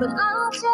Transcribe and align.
but 0.00 0.10
I'm 0.10 0.52
just 0.52 0.64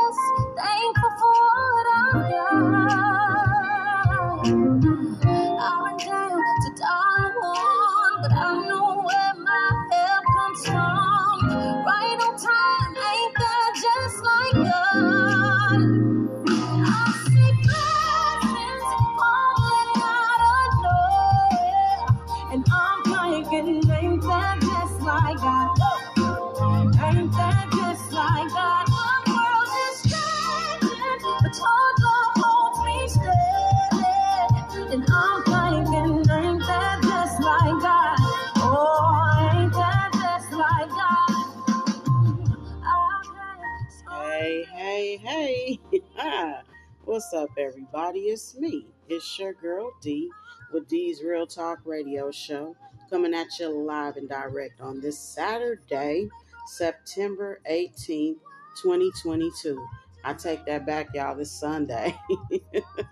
Hey, 44.87 45.17
hey. 45.17 45.81
What's 47.05 47.33
up, 47.33 47.49
everybody? 47.59 48.21
It's 48.21 48.57
me. 48.57 48.87
It's 49.09 49.37
your 49.37 49.53
girl 49.53 49.91
D 50.01 50.31
with 50.73 50.87
Dee's 50.87 51.25
Real 51.25 51.45
Talk 51.45 51.81
Radio 51.85 52.31
Show 52.31 52.77
coming 53.11 53.35
at 53.35 53.49
you 53.59 53.69
live 53.69 54.17
and 54.17 54.29
direct 54.29 54.81
on 54.81 55.01
this 55.01 55.19
Saturday, 55.19 56.29
September 56.69 57.59
18th, 57.69 58.37
2022. 58.81 59.85
I 60.23 60.35
take 60.35 60.65
that 60.67 60.87
back, 60.87 61.09
y'all. 61.15 61.35
This 61.35 61.51
Sunday. 61.51 62.17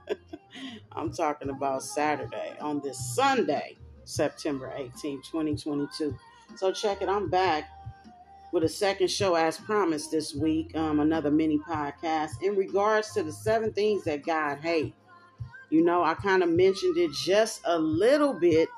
I'm 0.92 1.12
talking 1.12 1.50
about 1.50 1.82
Saturday 1.82 2.54
on 2.60 2.82
this 2.82 3.16
Sunday, 3.16 3.76
September 4.04 4.72
18th, 4.78 5.24
2022. 5.28 6.16
So 6.54 6.70
check 6.70 7.02
it. 7.02 7.08
I'm 7.08 7.28
back 7.28 7.68
with 8.54 8.62
a 8.62 8.68
second 8.68 9.10
show 9.10 9.34
as 9.34 9.58
promised 9.58 10.12
this 10.12 10.32
week, 10.32 10.76
um, 10.76 11.00
another 11.00 11.28
mini 11.28 11.58
podcast 11.58 12.40
in 12.40 12.54
regards 12.54 13.12
to 13.12 13.24
the 13.24 13.32
seven 13.32 13.72
things 13.72 14.04
that 14.04 14.24
God 14.24 14.58
hates. 14.60 14.96
You 15.70 15.84
know, 15.84 16.04
I 16.04 16.14
kind 16.14 16.40
of 16.40 16.48
mentioned 16.50 16.96
it 16.96 17.10
just 17.10 17.62
a 17.64 17.76
little 17.76 18.32
bit 18.32 18.68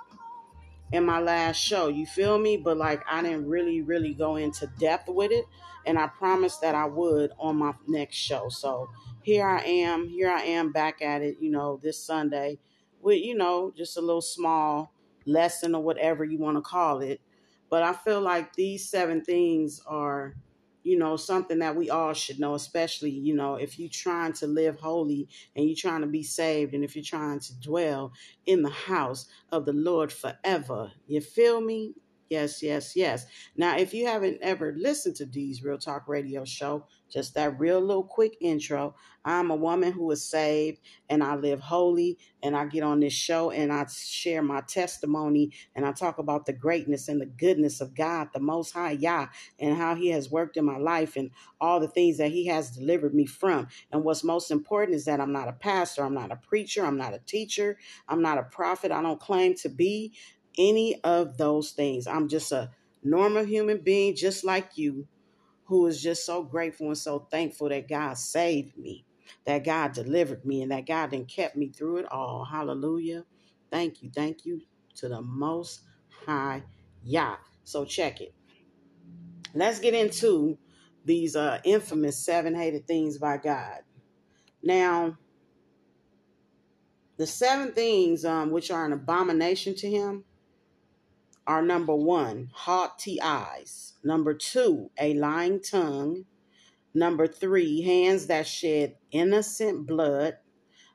in 0.92 1.04
my 1.04 1.20
last 1.20 1.58
show. 1.58 1.88
You 1.88 2.06
feel 2.06 2.38
me? 2.38 2.56
But 2.56 2.78
like, 2.78 3.02
I 3.06 3.20
didn't 3.20 3.46
really, 3.46 3.82
really 3.82 4.14
go 4.14 4.36
into 4.36 4.66
depth 4.78 5.10
with 5.10 5.30
it. 5.30 5.44
And 5.84 5.98
I 5.98 6.06
promised 6.06 6.62
that 6.62 6.74
I 6.74 6.86
would 6.86 7.32
on 7.38 7.58
my 7.58 7.74
next 7.86 8.16
show. 8.16 8.48
So 8.48 8.88
here 9.20 9.46
I 9.46 9.62
am. 9.62 10.08
Here 10.08 10.30
I 10.30 10.40
am 10.40 10.72
back 10.72 11.02
at 11.02 11.20
it, 11.20 11.36
you 11.38 11.50
know, 11.50 11.78
this 11.82 12.02
Sunday 12.02 12.58
with, 13.02 13.22
you 13.22 13.36
know, 13.36 13.74
just 13.76 13.98
a 13.98 14.00
little 14.00 14.22
small 14.22 14.90
lesson 15.26 15.74
or 15.74 15.82
whatever 15.82 16.24
you 16.24 16.38
want 16.38 16.56
to 16.56 16.62
call 16.62 17.02
it. 17.02 17.20
But 17.70 17.82
I 17.82 17.92
feel 17.92 18.20
like 18.20 18.54
these 18.54 18.88
seven 18.88 19.22
things 19.22 19.80
are, 19.86 20.34
you 20.82 20.98
know, 20.98 21.16
something 21.16 21.58
that 21.58 21.76
we 21.76 21.90
all 21.90 22.12
should 22.12 22.38
know, 22.38 22.54
especially, 22.54 23.10
you 23.10 23.34
know, 23.34 23.56
if 23.56 23.78
you're 23.78 23.88
trying 23.88 24.32
to 24.34 24.46
live 24.46 24.78
holy 24.78 25.28
and 25.56 25.66
you're 25.66 25.76
trying 25.76 26.02
to 26.02 26.06
be 26.06 26.22
saved 26.22 26.74
and 26.74 26.84
if 26.84 26.94
you're 26.94 27.04
trying 27.04 27.40
to 27.40 27.60
dwell 27.60 28.12
in 28.46 28.62
the 28.62 28.70
house 28.70 29.26
of 29.50 29.66
the 29.66 29.72
Lord 29.72 30.12
forever. 30.12 30.92
You 31.08 31.20
feel 31.20 31.60
me? 31.60 31.94
Yes, 32.28 32.62
yes, 32.62 32.96
yes. 32.96 33.26
Now, 33.56 33.76
if 33.76 33.94
you 33.94 34.06
haven't 34.06 34.38
ever 34.42 34.74
listened 34.76 35.16
to 35.16 35.26
Dee's 35.26 35.62
Real 35.62 35.78
Talk 35.78 36.08
Radio 36.08 36.44
show, 36.44 36.86
just 37.10 37.34
that 37.34 37.58
real 37.58 37.80
little 37.80 38.02
quick 38.02 38.36
intro. 38.40 38.94
I'm 39.24 39.50
a 39.50 39.56
woman 39.56 39.92
who 39.92 40.10
is 40.10 40.24
saved 40.24 40.80
and 41.08 41.22
I 41.22 41.34
live 41.36 41.60
holy 41.60 42.18
and 42.42 42.56
I 42.56 42.66
get 42.66 42.82
on 42.82 43.00
this 43.00 43.12
show 43.12 43.50
and 43.50 43.72
I 43.72 43.86
share 43.86 44.42
my 44.42 44.60
testimony 44.62 45.52
and 45.74 45.84
I 45.84 45.92
talk 45.92 46.18
about 46.18 46.46
the 46.46 46.52
greatness 46.52 47.08
and 47.08 47.20
the 47.20 47.26
goodness 47.26 47.80
of 47.80 47.94
God, 47.94 48.28
the 48.32 48.40
Most 48.40 48.72
High 48.72 48.92
Yah, 48.92 49.26
and 49.58 49.76
how 49.76 49.94
He 49.94 50.08
has 50.10 50.30
worked 50.30 50.56
in 50.56 50.64
my 50.64 50.78
life 50.78 51.16
and 51.16 51.30
all 51.60 51.80
the 51.80 51.88
things 51.88 52.18
that 52.18 52.30
He 52.32 52.46
has 52.46 52.70
delivered 52.70 53.14
me 53.14 53.26
from. 53.26 53.68
And 53.92 54.04
what's 54.04 54.24
most 54.24 54.50
important 54.50 54.96
is 54.96 55.04
that 55.06 55.20
I'm 55.20 55.32
not 55.32 55.48
a 55.48 55.52
pastor, 55.52 56.04
I'm 56.04 56.14
not 56.14 56.32
a 56.32 56.36
preacher, 56.36 56.84
I'm 56.84 56.98
not 56.98 57.14
a 57.14 57.20
teacher, 57.26 57.78
I'm 58.08 58.22
not 58.22 58.38
a 58.38 58.44
prophet, 58.44 58.92
I 58.92 59.02
don't 59.02 59.20
claim 59.20 59.54
to 59.56 59.68
be 59.68 60.12
any 60.58 61.00
of 61.02 61.36
those 61.36 61.72
things. 61.72 62.06
I'm 62.06 62.28
just 62.28 62.52
a 62.52 62.70
normal 63.02 63.44
human 63.44 63.78
being, 63.78 64.14
just 64.16 64.44
like 64.44 64.76
you, 64.76 65.06
who 65.64 65.86
is 65.86 66.02
just 66.02 66.24
so 66.24 66.42
grateful 66.42 66.88
and 66.88 66.98
so 66.98 67.26
thankful 67.30 67.68
that 67.68 67.88
God 67.88 68.18
saved 68.18 68.76
me, 68.76 69.04
that 69.44 69.64
God 69.64 69.92
delivered 69.92 70.44
me, 70.44 70.62
and 70.62 70.70
that 70.72 70.86
God 70.86 71.10
then 71.10 71.24
kept 71.24 71.56
me 71.56 71.68
through 71.68 71.98
it 71.98 72.12
all. 72.12 72.44
Hallelujah. 72.44 73.24
Thank 73.70 74.02
you. 74.02 74.10
Thank 74.14 74.44
you 74.44 74.62
to 74.96 75.08
the 75.08 75.22
Most 75.22 75.82
High 76.26 76.62
Yah. 77.04 77.36
So 77.64 77.84
check 77.84 78.20
it. 78.20 78.34
Let's 79.54 79.80
get 79.80 79.94
into 79.94 80.58
these 81.04 81.36
uh, 81.36 81.60
infamous 81.64 82.18
seven 82.18 82.54
hated 82.54 82.86
things 82.86 83.18
by 83.18 83.38
God. 83.38 83.80
Now, 84.62 85.16
the 87.16 87.26
seven 87.26 87.72
things 87.72 88.24
um, 88.24 88.50
which 88.50 88.70
are 88.70 88.84
an 88.84 88.92
abomination 88.92 89.74
to 89.76 89.90
him 89.90 90.24
are 91.46 91.62
number 91.62 91.94
one, 91.94 92.50
haughty 92.52 93.20
eyes. 93.20 93.94
Number 94.02 94.34
two, 94.34 94.90
a 94.98 95.14
lying 95.14 95.60
tongue. 95.60 96.24
Number 96.94 97.26
three, 97.26 97.82
hands 97.82 98.26
that 98.26 98.46
shed 98.46 98.96
innocent 99.10 99.86
blood. 99.86 100.38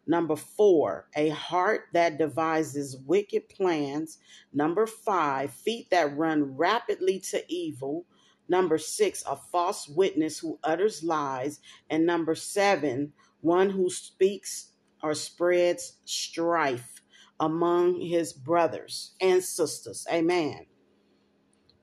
Number 0.07 0.35
four, 0.35 1.07
a 1.15 1.29
heart 1.29 1.83
that 1.93 2.17
devises 2.17 2.97
wicked 3.05 3.49
plans. 3.49 4.17
Number 4.51 4.87
five, 4.87 5.51
feet 5.53 5.89
that 5.91 6.17
run 6.17 6.57
rapidly 6.57 7.19
to 7.31 7.43
evil. 7.47 8.05
Number 8.49 8.77
six, 8.77 9.23
a 9.29 9.35
false 9.35 9.87
witness 9.87 10.39
who 10.39 10.59
utters 10.63 11.03
lies. 11.03 11.61
And 11.89 12.05
number 12.05 12.35
seven, 12.35 13.13
one 13.41 13.69
who 13.69 13.89
speaks 13.89 14.71
or 15.03 15.13
spreads 15.13 15.97
strife 16.05 17.00
among 17.41 17.99
his 17.99 18.31
brothers 18.31 19.15
and 19.19 19.43
sisters. 19.43 20.07
Amen. 20.09 20.67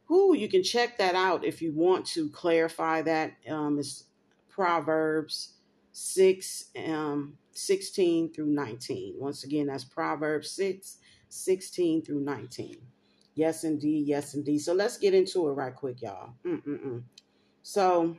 Who 0.07 0.35
you 0.35 0.49
can 0.49 0.63
check 0.63 0.97
that 0.99 1.15
out 1.15 1.45
if 1.45 1.61
you 1.61 1.73
want 1.75 2.07
to 2.07 2.31
clarify 2.31 3.03
that. 3.03 3.33
Um, 3.51 3.79
it's 3.79 4.05
Proverbs 4.49 5.55
6, 5.93 6.65
um, 6.87 7.37
16 7.53 8.33
through 8.33 8.47
19. 8.47 9.17
Once 9.19 9.45
again, 9.45 9.67
that's 9.67 9.85
Proverbs 9.85 10.51
6, 10.53 10.99
16 11.29 12.05
through 12.05 12.21
19. 12.21 12.77
Yes, 13.35 13.65
indeed. 13.65 14.07
Yes, 14.07 14.35
indeed. 14.35 14.61
So 14.61 14.73
let's 14.73 14.97
get 14.97 15.13
into 15.13 15.49
it 15.49 15.53
right 15.53 15.75
quick, 15.75 16.01
y'all. 16.01 16.35
Mm-mm-mm. 16.47 17.03
So 17.63 18.17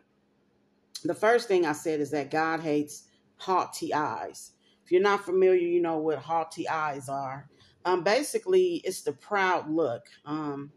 the 1.03 1.13
first 1.15 1.47
thing 1.47 1.65
I 1.65 1.71
said 1.71 2.01
is 2.01 2.11
that 2.11 2.31
God 2.31 2.59
hates 2.59 3.07
haughty 3.37 3.93
eyes. 3.93 4.51
If 4.89 4.93
you're 4.93 5.03
not 5.03 5.23
familiar, 5.23 5.67
you 5.67 5.83
know 5.83 5.99
what 5.99 6.17
haughty 6.17 6.67
eyes 6.67 7.09
are. 7.09 7.47
Um, 7.85 8.03
basically, 8.03 8.81
it's 8.83 9.03
the 9.03 9.11
proud 9.11 9.69
look. 9.69 10.01
Um, 10.25 10.71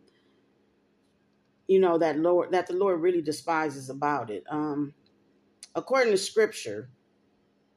you 1.67 1.81
know 1.81 1.97
that 1.97 2.19
Lord 2.19 2.53
that 2.53 2.67
the 2.67 2.75
Lord 2.75 3.01
really 3.01 3.23
despises 3.23 3.89
about 3.89 4.29
it. 4.29 4.45
Um, 4.51 4.93
according 5.75 6.13
to 6.13 6.19
Scripture, 6.19 6.91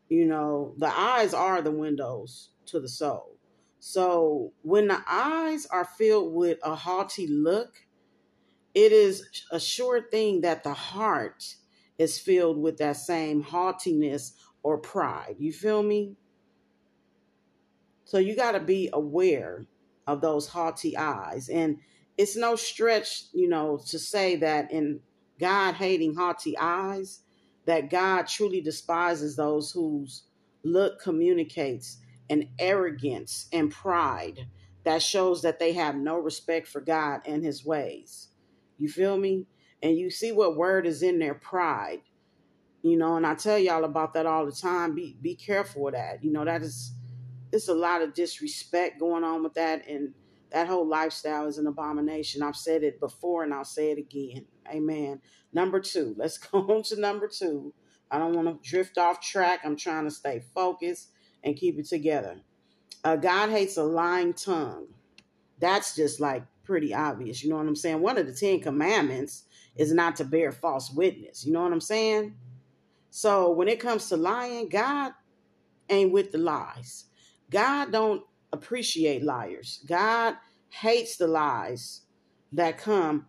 you 0.10 0.26
know 0.26 0.76
the 0.78 0.94
eyes 0.94 1.34
are 1.34 1.62
the 1.62 1.72
windows 1.72 2.50
to 2.66 2.82
the 2.82 2.90
soul. 2.90 3.38
So 3.80 4.52
when 4.62 4.90
the 4.90 5.02
eyes 5.08 5.66
are 5.68 5.86
filled 5.86 6.34
with 6.34 6.58
a 6.64 6.76
haughty 6.76 7.28
look, 7.28 7.78
it 8.74 8.92
is 8.92 9.24
a 9.52 9.60
sure 9.62 10.02
thing 10.02 10.42
that 10.42 10.66
the 10.66 10.74
heart 10.74 11.56
is 11.98 12.20
filled 12.20 12.58
with 12.58 12.76
that 12.80 12.98
same 12.98 13.42
haughtiness 13.42 14.34
or 14.64 14.80
pride. 14.80 15.38
You 15.40 15.54
feel 15.54 15.82
me? 15.82 16.18
So 18.06 18.18
you 18.20 18.36
got 18.36 18.54
to 18.54 18.60
be 18.60 18.90
aware 18.94 19.66
of 20.08 20.22
those 20.22 20.48
haughty 20.48 20.96
eyes. 20.96 21.50
And 21.50 21.80
it's 22.18 22.38
no 22.38 22.56
stretch, 22.56 23.26
you 23.34 23.50
know, 23.50 23.80
to 23.88 24.00
say 24.00 24.38
that 24.38 24.72
in 24.72 25.02
God 25.40 25.76
hating 25.76 26.16
haughty 26.16 26.58
eyes, 26.58 27.22
that 27.66 27.90
God 27.90 28.28
truly 28.28 28.62
despises 28.62 29.36
those 29.36 29.72
whose 29.72 30.24
look 30.64 31.02
communicates 31.02 31.98
an 32.30 32.50
arrogance 32.60 33.48
and 33.52 33.72
pride 33.72 34.48
that 34.84 35.02
shows 35.02 35.42
that 35.42 35.60
they 35.60 35.74
have 35.74 35.96
no 35.96 36.18
respect 36.18 36.68
for 36.68 36.80
God 36.80 37.22
and 37.26 37.44
his 37.44 37.66
ways. 37.66 38.30
You 38.78 38.88
feel 38.88 39.18
me? 39.18 39.48
And 39.82 39.98
you 39.98 40.10
see 40.10 40.32
what 40.32 40.56
word 40.56 40.86
is 40.86 41.02
in 41.02 41.20
their 41.20 41.34
pride. 41.34 42.02
You 42.82 42.98
know, 42.98 43.16
and 43.18 43.26
I 43.26 43.34
tell 43.34 43.58
y'all 43.58 43.84
about 43.84 44.14
that 44.14 44.28
all 44.28 44.46
the 44.46 44.52
time. 44.52 44.94
Be 44.94 45.18
be 45.20 45.36
careful 45.36 45.84
with 45.84 45.96
that. 45.96 46.24
You 46.24 46.32
know, 46.32 46.46
that 46.46 46.62
is 46.62 46.94
it's 47.52 47.68
a 47.68 47.74
lot 47.74 48.02
of 48.02 48.14
disrespect 48.14 49.00
going 49.00 49.24
on 49.24 49.44
with 49.44 49.54
that 49.56 49.88
and 49.88 50.14
that 50.52 50.68
whole 50.68 50.88
lifestyle 50.88 51.48
is 51.48 51.58
an 51.58 51.68
abomination. 51.68 52.42
I've 52.42 52.56
said 52.56 52.84
it 52.84 53.00
before 53.00 53.44
and 53.44 53.54
I'll 53.54 53.66
say 53.66 53.92
it 53.92 53.98
again. 53.98 54.46
Amen. 54.70 55.22
Number 55.52 55.80
two, 55.80 56.16
let's 56.18 56.38
go 56.38 56.60
on 56.60 56.84
to 56.84 57.00
number 57.00 57.28
two. 57.28 57.74
I 58.12 58.20
don't 58.20 58.36
want 58.36 58.48
to 58.48 58.70
drift 58.70 58.98
off 58.98 59.20
track. 59.20 59.62
I'm 59.64 59.76
trying 59.76 60.06
to 60.06 60.12
stay 60.12 60.44
focused 60.54 61.12
and 61.44 61.56
keep 61.56 61.78
it 61.80 61.88
together. 61.88 62.38
Uh, 63.04 63.16
God 63.16 63.50
hates 63.50 63.78
a 63.78 63.84
lying 63.84 64.34
tongue. 64.34 64.88
That's 65.60 65.96
just 65.96 66.20
like 66.20 66.44
pretty 66.64 66.94
obvious. 66.94 67.44
You 67.44 67.50
know 67.50 67.58
what 67.58 67.68
I'm 67.68 67.76
saying? 67.76 68.02
One 68.02 68.18
of 68.18 68.26
the 68.26 68.34
Ten 68.34 68.60
Commandments 68.60 69.44
is 69.76 69.94
not 69.94 70.16
to 70.18 70.24
bear 70.24 70.52
false 70.52 70.92
witness. 70.92 71.46
You 71.46 71.54
know 71.54 71.64
what 71.64 71.74
I'm 71.74 71.82
saying? 71.82 72.36
So 73.10 73.52
when 73.52 73.68
it 73.68 73.80
comes 73.80 74.10
to 74.10 74.18
lying, 74.18 74.70
God 74.70 75.14
ain't 75.90 76.12
with 76.12 76.32
the 76.32 76.38
lies. 76.38 77.06
God 77.52 77.92
don't 77.92 78.24
appreciate 78.52 79.24
liars. 79.24 79.84
God 79.88 80.36
hates 80.70 81.18
the 81.18 81.28
lies 81.28 82.02
that 82.54 82.78
come 82.78 83.28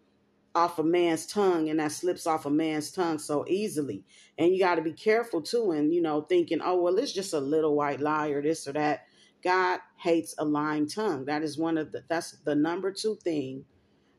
off 0.55 0.79
a 0.79 0.83
man's 0.83 1.27
tongue 1.27 1.69
and 1.69 1.79
that 1.79 1.93
slips 1.93 2.27
off 2.27 2.47
a 2.47 2.51
man's 2.51 2.91
tongue 2.91 3.19
so 3.19 3.45
easily. 3.47 4.03
And 4.39 4.55
you 4.55 4.59
got 4.59 4.77
to 4.77 4.83
be 4.83 4.93
careful 4.93 5.43
too. 5.43 5.73
And, 5.73 5.93
you 5.93 6.01
know, 6.01 6.23
thinking, 6.23 6.61
oh, 6.65 6.81
well, 6.81 6.97
it's 6.99 7.13
just 7.13 7.35
a 7.35 7.41
little 7.41 7.77
white 7.77 8.01
lie 8.01 8.29
or 8.29 8.43
this 8.43 8.67
or 8.67 8.73
that. 8.73 9.03
God 9.45 9.81
hates 9.99 10.35
a 10.39 10.45
lying 10.45 10.89
tongue. 10.89 11.27
That 11.27 11.43
is 11.43 11.59
one 11.59 11.77
of 11.77 11.93
the, 11.93 12.03
that's 12.09 12.39
the 12.45 12.55
number 12.55 12.91
two 12.91 13.17
thing 13.23 13.65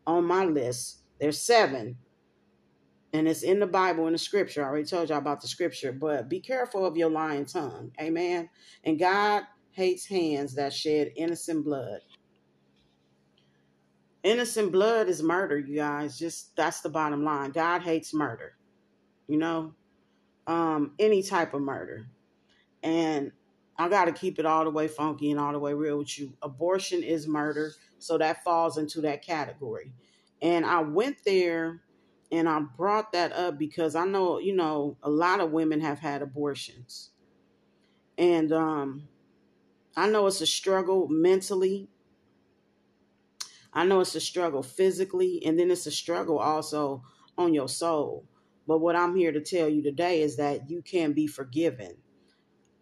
on 0.06 0.26
my 0.26 0.46
list. 0.46 1.00
There's 1.20 1.42
seven. 1.42 1.98
And 3.14 3.28
it's 3.28 3.42
in 3.42 3.60
the 3.60 3.68
Bible, 3.68 4.06
in 4.06 4.14
the 4.14 4.20
scripture. 4.20 4.64
I 4.64 4.68
already 4.68 4.86
told 4.86 5.10
y'all 5.10 5.18
about 5.18 5.42
the 5.42 5.48
scripture, 5.48 5.92
but 5.92 6.30
be 6.30 6.40
careful 6.40 6.86
of 6.86 6.98
your 6.98 7.10
lying 7.10 7.46
tongue. 7.46 7.92
Amen. 8.00 8.50
And 8.84 9.00
God 9.00 9.44
hates 9.78 10.08
hands 10.08 10.56
that 10.56 10.74
shed 10.74 11.12
innocent 11.16 11.64
blood. 11.64 12.00
Innocent 14.24 14.72
blood 14.72 15.08
is 15.08 15.22
murder, 15.22 15.60
you 15.60 15.76
guys. 15.76 16.18
Just 16.18 16.56
that's 16.56 16.82
the 16.82 16.90
bottom 16.90 17.24
line. 17.24 17.52
God 17.52 17.84
hates 17.84 18.12
murder. 18.12 18.58
You 19.28 19.38
know, 19.38 19.76
um, 20.48 20.94
any 20.98 21.22
type 21.22 21.54
of 21.54 21.62
murder. 21.62 22.08
And 22.82 23.32
I 23.78 23.88
got 23.88 24.06
to 24.06 24.12
keep 24.12 24.40
it 24.40 24.48
all 24.48 24.64
the 24.64 24.72
way 24.72 24.88
funky 24.88 25.30
and 25.30 25.40
all 25.40 25.52
the 25.52 25.60
way 25.60 25.76
real 25.76 26.00
with 26.00 26.18
you. 26.18 26.34
Abortion 26.42 27.04
is 27.04 27.28
murder, 27.28 27.72
so 28.00 28.18
that 28.18 28.44
falls 28.44 28.80
into 28.80 29.00
that 29.02 29.24
category. 29.24 29.94
And 30.42 30.66
I 30.66 30.82
went 30.82 31.18
there 31.24 31.82
and 32.32 32.50
I 32.50 32.62
brought 32.62 33.12
that 33.12 33.32
up 33.32 33.60
because 33.60 33.96
I 33.96 34.06
know, 34.06 34.40
you 34.40 34.56
know, 34.56 34.98
a 35.04 35.10
lot 35.10 35.40
of 35.40 35.52
women 35.52 35.82
have 35.82 36.00
had 36.00 36.24
abortions. 36.24 37.12
And 38.18 38.52
um 38.52 39.08
I 39.98 40.10
know 40.10 40.28
it's 40.28 40.42
a 40.42 40.48
struggle 40.48 41.10
mentally 41.10 41.90
I 43.74 43.86
know 43.86 44.00
it's 44.00 44.16
a 44.16 44.22
struggle 44.22 44.64
physically, 44.64 45.42
and 45.46 45.60
then 45.60 45.70
it's 45.70 45.86
a 45.86 45.92
struggle 45.92 46.40
also 46.40 47.04
on 47.38 47.54
your 47.54 47.70
soul. 47.70 48.26
But 48.68 48.80
what 48.80 48.96
I'm 48.96 49.16
here 49.16 49.32
to 49.32 49.42
tell 49.42 49.70
you 49.70 49.84
today 49.84 50.22
is 50.22 50.38
that 50.38 50.70
you 50.70 50.82
can 50.82 51.14
be 51.14 51.28
forgiven 51.28 51.98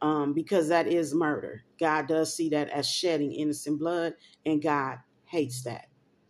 um, 0.02 0.34
because 0.34 0.70
that 0.70 0.88
is 0.88 1.14
murder. 1.14 1.66
God 1.80 2.08
does 2.08 2.36
see 2.36 2.50
that 2.50 2.70
as 2.70 2.90
shedding 2.90 3.34
innocent 3.34 3.80
blood, 3.80 4.16
and 4.46 4.62
God 4.62 5.00
hates 5.26 5.64
that. 5.64 5.88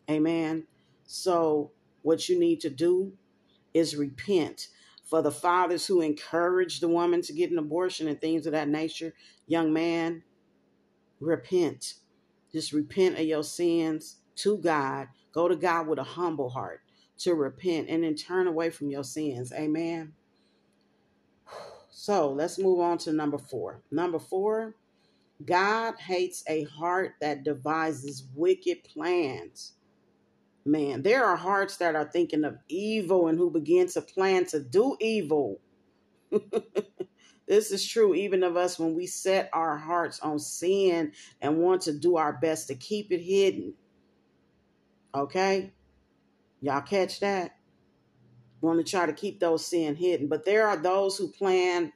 Amen. 0.09 0.67
So, 1.05 1.71
what 2.01 2.29
you 2.29 2.39
need 2.39 2.61
to 2.61 2.71
do 2.71 3.13
is 3.73 3.95
repent. 3.95 4.69
For 5.05 5.21
the 5.21 5.31
fathers 5.31 5.85
who 5.85 6.01
encouraged 6.01 6.81
the 6.81 6.87
woman 6.87 7.21
to 7.23 7.33
get 7.33 7.51
an 7.51 7.59
abortion 7.59 8.07
and 8.07 8.19
things 8.19 8.47
of 8.47 8.53
that 8.53 8.69
nature, 8.69 9.13
young 9.47 9.71
man, 9.71 10.23
repent. 11.19 11.95
Just 12.51 12.73
repent 12.73 13.19
of 13.19 13.25
your 13.25 13.43
sins 13.43 14.17
to 14.37 14.57
God. 14.57 15.07
Go 15.33 15.47
to 15.47 15.55
God 15.55 15.87
with 15.87 15.99
a 15.99 16.03
humble 16.03 16.49
heart 16.49 16.81
to 17.19 17.33
repent 17.33 17.89
and 17.89 18.03
then 18.03 18.15
turn 18.15 18.47
away 18.47 18.69
from 18.69 18.89
your 18.89 19.03
sins. 19.03 19.51
Amen. 19.53 20.13
So 21.89 22.31
let's 22.31 22.59
move 22.59 22.79
on 22.79 22.97
to 22.99 23.13
number 23.13 23.37
four. 23.37 23.81
Number 23.91 24.19
four, 24.19 24.75
God 25.43 25.95
hates 25.99 26.43
a 26.47 26.63
heart 26.63 27.13
that 27.21 27.43
devises 27.43 28.27
wicked 28.35 28.83
plans. 28.83 29.73
Man, 30.65 31.03
there 31.03 31.25
are 31.25 31.35
hearts 31.35 31.77
that 31.77 31.95
are 31.95 32.09
thinking 32.11 32.43
of 32.43 32.57
evil 32.69 33.27
and 33.27 33.37
who 33.37 33.51
begin 33.51 33.87
to 33.89 34.01
plan 34.01 34.45
to 34.47 34.59
do 34.61 34.97
evil. 34.99 35.59
this 37.47 37.71
is 37.71 37.87
true 37.87 38.15
even 38.15 38.43
of 38.43 38.57
us 38.57 38.79
when 38.79 38.95
we 38.95 39.05
set 39.05 39.49
our 39.53 39.77
hearts 39.77 40.19
on 40.19 40.39
sin 40.39 41.11
and 41.41 41.57
want 41.57 41.81
to 41.83 41.93
do 41.93 42.17
our 42.17 42.33
best 42.33 42.67
to 42.67 42.75
keep 42.75 43.11
it 43.11 43.21
hidden. 43.21 43.73
Okay? 45.13 45.73
Y'all 46.61 46.81
catch 46.81 47.19
that? 47.19 47.55
Want 48.61 48.83
to 48.83 48.89
try 48.89 49.05
to 49.05 49.13
keep 49.13 49.39
those 49.39 49.65
sin 49.65 49.95
hidden. 49.95 50.27
But 50.27 50.45
there 50.45 50.67
are 50.67 50.77
those 50.77 51.17
who 51.17 51.31
plan, 51.31 51.93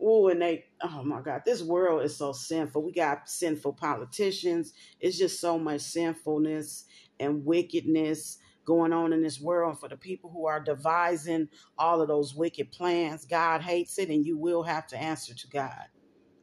oh, 0.00 0.28
and 0.28 0.40
they, 0.40 0.64
oh 0.82 1.02
my 1.02 1.20
God, 1.20 1.42
this 1.44 1.62
world 1.62 2.02
is 2.02 2.16
so 2.16 2.32
sinful. 2.32 2.82
We 2.82 2.92
got 2.92 3.28
sinful 3.28 3.74
politicians. 3.74 4.72
It's 5.00 5.18
just 5.18 5.38
so 5.40 5.58
much 5.58 5.82
sinfulness 5.82 6.86
and 7.20 7.44
wickedness 7.44 8.38
going 8.66 8.92
on 8.92 9.14
in 9.14 9.22
this 9.22 9.40
world. 9.40 9.80
For 9.80 9.88
the 9.88 9.96
people 9.96 10.30
who 10.30 10.46
are 10.46 10.60
devising 10.60 11.48
all 11.78 12.02
of 12.02 12.08
those 12.08 12.34
wicked 12.34 12.72
plans, 12.72 13.24
God 13.24 13.62
hates 13.62 13.98
it, 13.98 14.10
and 14.10 14.26
you 14.26 14.38
will 14.38 14.64
have 14.64 14.86
to 14.88 14.98
answer 14.98 15.34
to 15.34 15.48
God. 15.48 15.86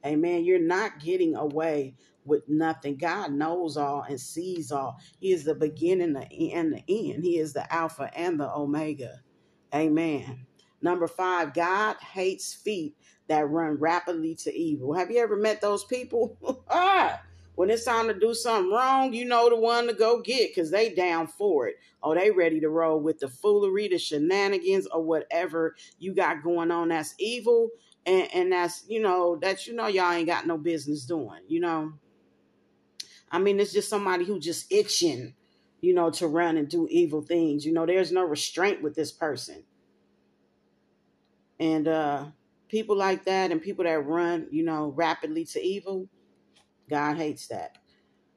Amen. 0.05 0.45
You're 0.45 0.59
not 0.59 0.99
getting 0.99 1.35
away 1.35 1.95
with 2.25 2.43
nothing. 2.47 2.97
God 2.97 3.33
knows 3.33 3.77
all 3.77 4.03
and 4.07 4.19
sees 4.19 4.71
all. 4.71 4.97
He 5.19 5.33
is 5.33 5.43
the 5.45 5.55
beginning 5.55 6.15
and 6.17 6.73
the 6.73 6.83
end. 6.87 7.23
He 7.23 7.37
is 7.37 7.53
the 7.53 7.71
Alpha 7.73 8.11
and 8.17 8.39
the 8.39 8.51
Omega. 8.53 9.21
Amen. 9.75 10.45
Number 10.81 11.07
five, 11.07 11.53
God 11.53 11.97
hates 11.97 12.53
feet 12.53 12.95
that 13.27 13.49
run 13.49 13.75
rapidly 13.75 14.35
to 14.35 14.53
evil. 14.53 14.93
Have 14.93 15.11
you 15.11 15.19
ever 15.19 15.37
met 15.37 15.61
those 15.61 15.85
people? 15.85 16.37
Ah! 16.69 17.21
When 17.55 17.69
it's 17.69 17.85
time 17.85 18.07
to 18.07 18.13
do 18.13 18.33
something 18.33 18.71
wrong, 18.71 19.13
you 19.13 19.25
know 19.25 19.49
the 19.49 19.55
one 19.55 19.87
to 19.87 19.93
go 19.93 20.21
get 20.21 20.49
because 20.49 20.71
they 20.71 20.93
down 20.93 21.27
for 21.27 21.67
it. 21.67 21.75
Oh, 22.01 22.15
they 22.15 22.31
ready 22.31 22.59
to 22.59 22.69
roll 22.69 22.99
with 22.99 23.19
the 23.19 23.27
foolery, 23.27 23.87
the 23.87 23.97
shenanigans, 23.97 24.87
or 24.87 25.03
whatever 25.03 25.75
you 25.99 26.13
got 26.13 26.43
going 26.43 26.71
on 26.71 26.89
that's 26.89 27.13
evil. 27.19 27.69
And, 28.05 28.27
and 28.33 28.51
that's, 28.51 28.83
you 28.87 29.01
know, 29.01 29.37
that 29.41 29.65
you 29.67 29.73
know 29.73 29.87
y'all 29.87 30.11
ain't 30.11 30.27
got 30.27 30.47
no 30.47 30.57
business 30.57 31.05
doing, 31.05 31.41
you 31.47 31.59
know. 31.59 31.93
I 33.31 33.39
mean, 33.39 33.59
it's 33.59 33.71
just 33.71 33.89
somebody 33.89 34.25
who 34.25 34.39
just 34.39 34.71
itching, 34.71 35.35
you 35.79 35.93
know, 35.93 36.09
to 36.11 36.27
run 36.27 36.57
and 36.57 36.67
do 36.67 36.87
evil 36.89 37.21
things. 37.21 37.65
You 37.65 37.71
know, 37.71 37.85
there's 37.85 38.11
no 38.11 38.23
restraint 38.23 38.81
with 38.81 38.95
this 38.95 39.11
person. 39.11 39.63
And 41.59 41.87
uh 41.87 42.25
people 42.67 42.97
like 42.97 43.25
that 43.25 43.51
and 43.51 43.61
people 43.61 43.85
that 43.85 44.05
run, 44.05 44.47
you 44.49 44.65
know, 44.65 44.91
rapidly 44.95 45.45
to 45.45 45.61
evil, 45.61 46.09
God 46.93 47.17
hates 47.17 47.47
that. 47.47 47.79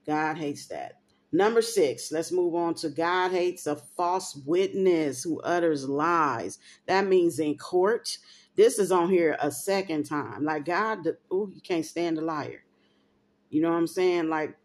God 0.07 0.39
hates 0.39 0.67
that. 0.69 0.95
Number 1.31 1.61
six, 1.61 2.11
let's 2.11 2.33
move 2.33 2.55
on 2.55 2.73
to 2.77 2.89
God 2.89 3.31
hates 3.31 3.67
a 3.67 3.77
false 3.77 4.35
witness 4.47 5.23
who 5.23 5.43
utters 5.43 5.87
lies. 5.87 6.59
That 6.87 7.07
means 7.07 7.39
in 7.39 7.59
court. 7.59 8.17
This 8.55 8.79
is 8.79 8.91
on 8.91 9.11
here 9.11 9.37
a 9.43 9.51
second 9.51 10.05
time. 10.05 10.43
Like 10.43 10.65
God, 10.65 11.01
oh, 11.31 11.51
you 11.55 11.61
can't 11.61 11.85
stand 11.85 12.17
a 12.17 12.23
liar. 12.23 12.65
You 13.51 13.61
know 13.61 13.69
what 13.69 13.77
I'm 13.77 13.87
saying? 13.87 14.31
Like 14.31 14.57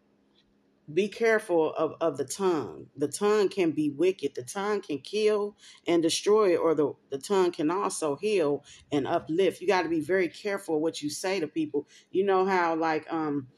be 0.92 1.08
careful 1.08 1.72
of, 1.74 1.94
of 2.00 2.16
the 2.16 2.24
tongue. 2.24 2.86
The 2.96 3.08
tongue 3.08 3.48
can 3.48 3.70
be 3.70 3.90
wicked. 3.90 4.34
The 4.34 4.42
tongue 4.42 4.80
can 4.80 4.98
kill 4.98 5.56
and 5.86 6.02
destroy, 6.02 6.56
or 6.56 6.74
the, 6.74 6.92
the 7.10 7.18
tongue 7.18 7.52
can 7.52 7.70
also 7.70 8.16
heal 8.16 8.64
and 8.90 9.06
uplift. 9.06 9.60
You 9.60 9.66
got 9.66 9.82
to 9.82 9.88
be 9.88 10.00
very 10.00 10.28
careful 10.28 10.80
what 10.80 11.02
you 11.02 11.08
say 11.08 11.40
to 11.40 11.46
people. 11.46 11.86
You 12.10 12.24
know 12.24 12.44
how, 12.44 12.74
like, 12.74 13.06
um, 13.12 13.48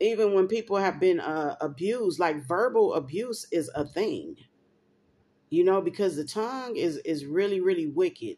even 0.00 0.34
when 0.34 0.48
people 0.48 0.76
have 0.76 1.00
been 1.00 1.20
uh, 1.20 1.56
abused, 1.60 2.18
like 2.18 2.46
verbal 2.46 2.94
abuse 2.94 3.46
is 3.52 3.70
a 3.74 3.84
thing. 3.86 4.36
You 5.50 5.64
know, 5.64 5.80
because 5.80 6.16
the 6.16 6.24
tongue 6.24 6.76
is 6.76 6.98
is 6.98 7.24
really, 7.24 7.60
really 7.60 7.86
wicked. 7.86 8.36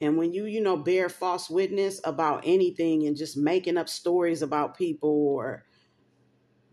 And 0.00 0.16
when 0.18 0.32
you, 0.32 0.44
you 0.44 0.60
know, 0.60 0.76
bear 0.76 1.08
false 1.08 1.48
witness 1.48 2.00
about 2.04 2.42
anything 2.44 3.06
and 3.06 3.16
just 3.16 3.36
making 3.36 3.76
up 3.78 3.88
stories 3.88 4.42
about 4.42 4.76
people 4.76 5.10
or 5.10 5.64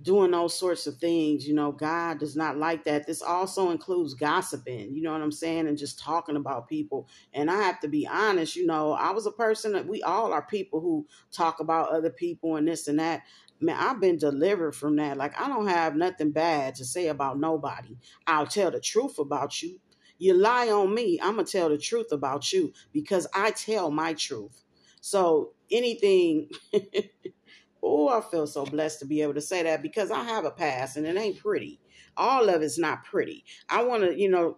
doing 0.01 0.31
those 0.31 0.57
sorts 0.57 0.87
of 0.87 0.97
things. 0.97 1.47
You 1.47 1.53
know, 1.53 1.71
God 1.71 2.19
does 2.19 2.35
not 2.35 2.57
like 2.57 2.83
that. 2.85 3.07
This 3.07 3.21
also 3.21 3.71
includes 3.71 4.13
gossiping, 4.13 4.93
you 4.93 5.01
know 5.01 5.11
what 5.11 5.21
I'm 5.21 5.31
saying, 5.31 5.67
and 5.67 5.77
just 5.77 5.99
talking 5.99 6.35
about 6.35 6.67
people. 6.69 7.07
And 7.33 7.49
I 7.49 7.61
have 7.63 7.79
to 7.81 7.87
be 7.87 8.07
honest, 8.07 8.55
you 8.55 8.65
know, 8.65 8.93
I 8.93 9.11
was 9.11 9.25
a 9.25 9.31
person 9.31 9.73
that 9.73 9.87
we 9.87 10.01
all 10.03 10.33
are 10.33 10.45
people 10.45 10.81
who 10.81 11.07
talk 11.31 11.59
about 11.59 11.89
other 11.89 12.09
people 12.09 12.55
and 12.55 12.67
this 12.67 12.87
and 12.87 12.99
that. 12.99 13.23
Man, 13.59 13.77
I've 13.79 14.01
been 14.01 14.17
delivered 14.17 14.73
from 14.73 14.95
that. 14.95 15.17
Like, 15.17 15.39
I 15.39 15.47
don't 15.47 15.67
have 15.67 15.95
nothing 15.95 16.31
bad 16.31 16.75
to 16.75 16.85
say 16.85 17.07
about 17.07 17.39
nobody. 17.39 17.95
I'll 18.25 18.47
tell 18.47 18.71
the 18.71 18.79
truth 18.79 19.19
about 19.19 19.61
you. 19.61 19.79
You 20.17 20.35
lie 20.35 20.69
on 20.69 20.93
me, 20.93 21.19
I'm 21.21 21.33
going 21.33 21.45
to 21.45 21.51
tell 21.51 21.69
the 21.69 21.77
truth 21.77 22.11
about 22.11 22.51
you 22.53 22.73
because 22.93 23.27
I 23.33 23.51
tell 23.51 23.91
my 23.91 24.13
truth. 24.13 24.63
So 24.99 25.53
anything 25.71 26.49
Oh, 27.83 28.09
I 28.09 28.21
feel 28.21 28.47
so 28.47 28.65
blessed 28.65 28.99
to 28.99 29.05
be 29.05 29.21
able 29.21 29.33
to 29.33 29.41
say 29.41 29.63
that 29.63 29.81
because 29.81 30.11
I 30.11 30.23
have 30.23 30.45
a 30.45 30.51
past 30.51 30.97
and 30.97 31.05
it 31.07 31.17
ain't 31.17 31.39
pretty. 31.39 31.79
All 32.17 32.49
of 32.49 32.61
it's 32.61 32.77
not 32.77 33.03
pretty. 33.03 33.45
I 33.69 33.83
want 33.83 34.03
to, 34.03 34.19
you 34.19 34.29
know, 34.29 34.57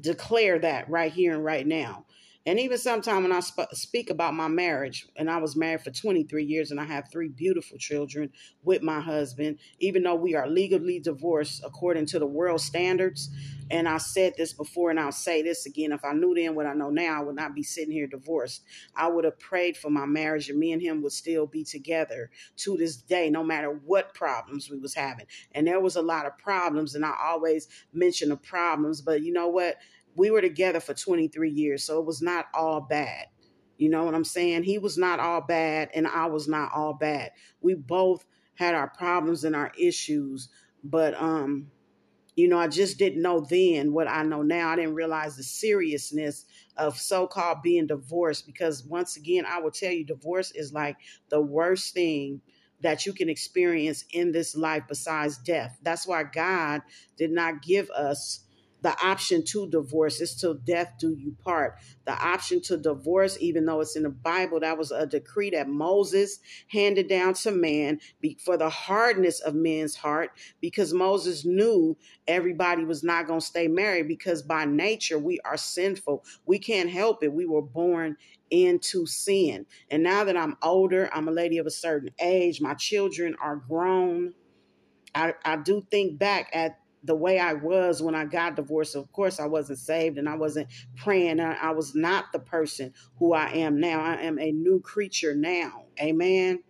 declare 0.00 0.58
that 0.58 0.88
right 0.88 1.12
here 1.12 1.34
and 1.34 1.44
right 1.44 1.66
now. 1.66 2.06
And 2.44 2.58
even 2.58 2.76
sometimes 2.76 3.22
when 3.22 3.32
I 3.32 3.38
sp- 3.38 3.70
speak 3.72 4.10
about 4.10 4.34
my 4.34 4.48
marriage, 4.48 5.06
and 5.16 5.30
I 5.30 5.38
was 5.38 5.54
married 5.54 5.82
for 5.82 5.90
23 5.90 6.44
years 6.44 6.70
and 6.70 6.80
I 6.80 6.84
have 6.84 7.08
three 7.10 7.28
beautiful 7.28 7.78
children 7.78 8.30
with 8.64 8.82
my 8.82 9.00
husband, 9.00 9.58
even 9.78 10.02
though 10.02 10.16
we 10.16 10.34
are 10.34 10.48
legally 10.48 10.98
divorced 10.98 11.62
according 11.64 12.06
to 12.06 12.18
the 12.18 12.26
world 12.26 12.60
standards. 12.60 13.30
And 13.70 13.88
I 13.88 13.98
said 13.98 14.34
this 14.36 14.52
before, 14.52 14.90
and 14.90 14.98
I'll 14.98 15.12
say 15.12 15.40
this 15.40 15.66
again. 15.66 15.92
If 15.92 16.04
I 16.04 16.12
knew 16.12 16.34
then 16.34 16.54
what 16.54 16.66
I 16.66 16.74
know 16.74 16.90
now, 16.90 17.20
I 17.20 17.24
would 17.24 17.36
not 17.36 17.54
be 17.54 17.62
sitting 17.62 17.92
here 17.92 18.06
divorced. 18.06 18.62
I 18.94 19.08
would 19.08 19.24
have 19.24 19.38
prayed 19.38 19.76
for 19.76 19.88
my 19.88 20.04
marriage, 20.04 20.50
and 20.50 20.58
me 20.58 20.72
and 20.72 20.82
him 20.82 21.00
would 21.02 21.12
still 21.12 21.46
be 21.46 21.64
together 21.64 22.30
to 22.58 22.76
this 22.76 22.96
day, 22.96 23.30
no 23.30 23.42
matter 23.42 23.70
what 23.70 24.14
problems 24.14 24.68
we 24.68 24.78
was 24.78 24.94
having. 24.94 25.26
And 25.52 25.66
there 25.66 25.80
was 25.80 25.96
a 25.96 26.02
lot 26.02 26.26
of 26.26 26.36
problems, 26.38 26.94
and 26.94 27.04
I 27.04 27.14
always 27.22 27.68
mention 27.94 28.28
the 28.28 28.36
problems, 28.36 29.00
but 29.00 29.22
you 29.22 29.32
know 29.32 29.48
what? 29.48 29.76
We 30.14 30.30
were 30.30 30.40
together 30.40 30.80
for 30.80 30.94
23 30.94 31.50
years, 31.50 31.84
so 31.84 31.98
it 31.98 32.06
was 32.06 32.22
not 32.22 32.46
all 32.54 32.80
bad. 32.80 33.26
You 33.78 33.88
know 33.88 34.04
what 34.04 34.14
I'm 34.14 34.24
saying? 34.24 34.64
He 34.64 34.78
was 34.78 34.98
not 34.98 35.20
all 35.20 35.40
bad, 35.40 35.90
and 35.94 36.06
I 36.06 36.26
was 36.26 36.46
not 36.48 36.70
all 36.74 36.94
bad. 36.94 37.32
We 37.60 37.74
both 37.74 38.24
had 38.54 38.74
our 38.74 38.88
problems 38.88 39.44
and 39.44 39.56
our 39.56 39.72
issues, 39.78 40.48
but 40.84 41.20
um, 41.20 41.70
you 42.36 42.48
know, 42.48 42.58
I 42.58 42.68
just 42.68 42.98
didn't 42.98 43.22
know 43.22 43.40
then 43.40 43.92
what 43.92 44.08
I 44.08 44.22
know 44.22 44.42
now. 44.42 44.70
I 44.70 44.76
didn't 44.76 44.94
realize 44.94 45.36
the 45.36 45.42
seriousness 45.42 46.46
of 46.76 46.98
so-called 46.98 47.58
being 47.62 47.86
divorced 47.86 48.46
because 48.46 48.84
once 48.84 49.16
again, 49.16 49.44
I 49.46 49.60
will 49.60 49.70
tell 49.70 49.92
you, 49.92 50.04
divorce 50.04 50.50
is 50.52 50.72
like 50.72 50.96
the 51.28 51.40
worst 51.40 51.92
thing 51.92 52.40
that 52.80 53.06
you 53.06 53.12
can 53.12 53.28
experience 53.28 54.04
in 54.12 54.32
this 54.32 54.56
life 54.56 54.84
besides 54.88 55.38
death. 55.38 55.78
That's 55.82 56.06
why 56.06 56.24
God 56.24 56.82
did 57.16 57.30
not 57.30 57.62
give 57.62 57.90
us 57.90 58.40
the 58.82 58.96
option 59.04 59.44
to 59.44 59.68
divorce 59.68 60.20
is 60.20 60.34
till 60.34 60.54
death 60.54 60.94
do 60.98 61.14
you 61.14 61.34
part. 61.42 61.76
The 62.04 62.12
option 62.12 62.60
to 62.62 62.76
divorce, 62.76 63.38
even 63.40 63.64
though 63.64 63.80
it's 63.80 63.96
in 63.96 64.02
the 64.02 64.10
Bible, 64.10 64.60
that 64.60 64.76
was 64.76 64.90
a 64.90 65.06
decree 65.06 65.50
that 65.50 65.68
Moses 65.68 66.40
handed 66.68 67.08
down 67.08 67.34
to 67.34 67.52
man 67.52 68.00
for 68.44 68.56
the 68.56 68.68
hardness 68.68 69.40
of 69.40 69.54
men's 69.54 69.94
heart, 69.94 70.32
because 70.60 70.92
Moses 70.92 71.44
knew 71.44 71.96
everybody 72.26 72.84
was 72.84 73.04
not 73.04 73.26
going 73.26 73.40
to 73.40 73.46
stay 73.46 73.68
married 73.68 74.08
because 74.08 74.42
by 74.42 74.64
nature 74.64 75.18
we 75.18 75.38
are 75.44 75.56
sinful. 75.56 76.24
We 76.44 76.58
can't 76.58 76.90
help 76.90 77.22
it. 77.22 77.32
We 77.32 77.46
were 77.46 77.62
born 77.62 78.16
into 78.50 79.06
sin. 79.06 79.64
And 79.90 80.02
now 80.02 80.24
that 80.24 80.36
I'm 80.36 80.56
older, 80.62 81.08
I'm 81.12 81.28
a 81.28 81.32
lady 81.32 81.58
of 81.58 81.66
a 81.66 81.70
certain 81.70 82.10
age, 82.20 82.60
my 82.60 82.74
children 82.74 83.36
are 83.40 83.56
grown. 83.56 84.34
I, 85.14 85.34
I 85.44 85.56
do 85.56 85.82
think 85.90 86.18
back 86.18 86.50
at 86.52 86.78
the 87.04 87.14
way 87.14 87.38
I 87.38 87.52
was 87.54 88.02
when 88.02 88.14
I 88.14 88.24
got 88.24 88.56
divorced. 88.56 88.94
Of 88.94 89.10
course, 89.12 89.40
I 89.40 89.46
wasn't 89.46 89.78
saved 89.78 90.18
and 90.18 90.28
I 90.28 90.36
wasn't 90.36 90.68
praying. 90.96 91.40
I, 91.40 91.54
I 91.54 91.70
was 91.72 91.94
not 91.94 92.26
the 92.32 92.38
person 92.38 92.92
who 93.18 93.32
I 93.32 93.50
am 93.50 93.80
now. 93.80 94.00
I 94.00 94.22
am 94.22 94.38
a 94.38 94.52
new 94.52 94.80
creature 94.80 95.34
now. 95.34 95.86
Amen. 96.00 96.62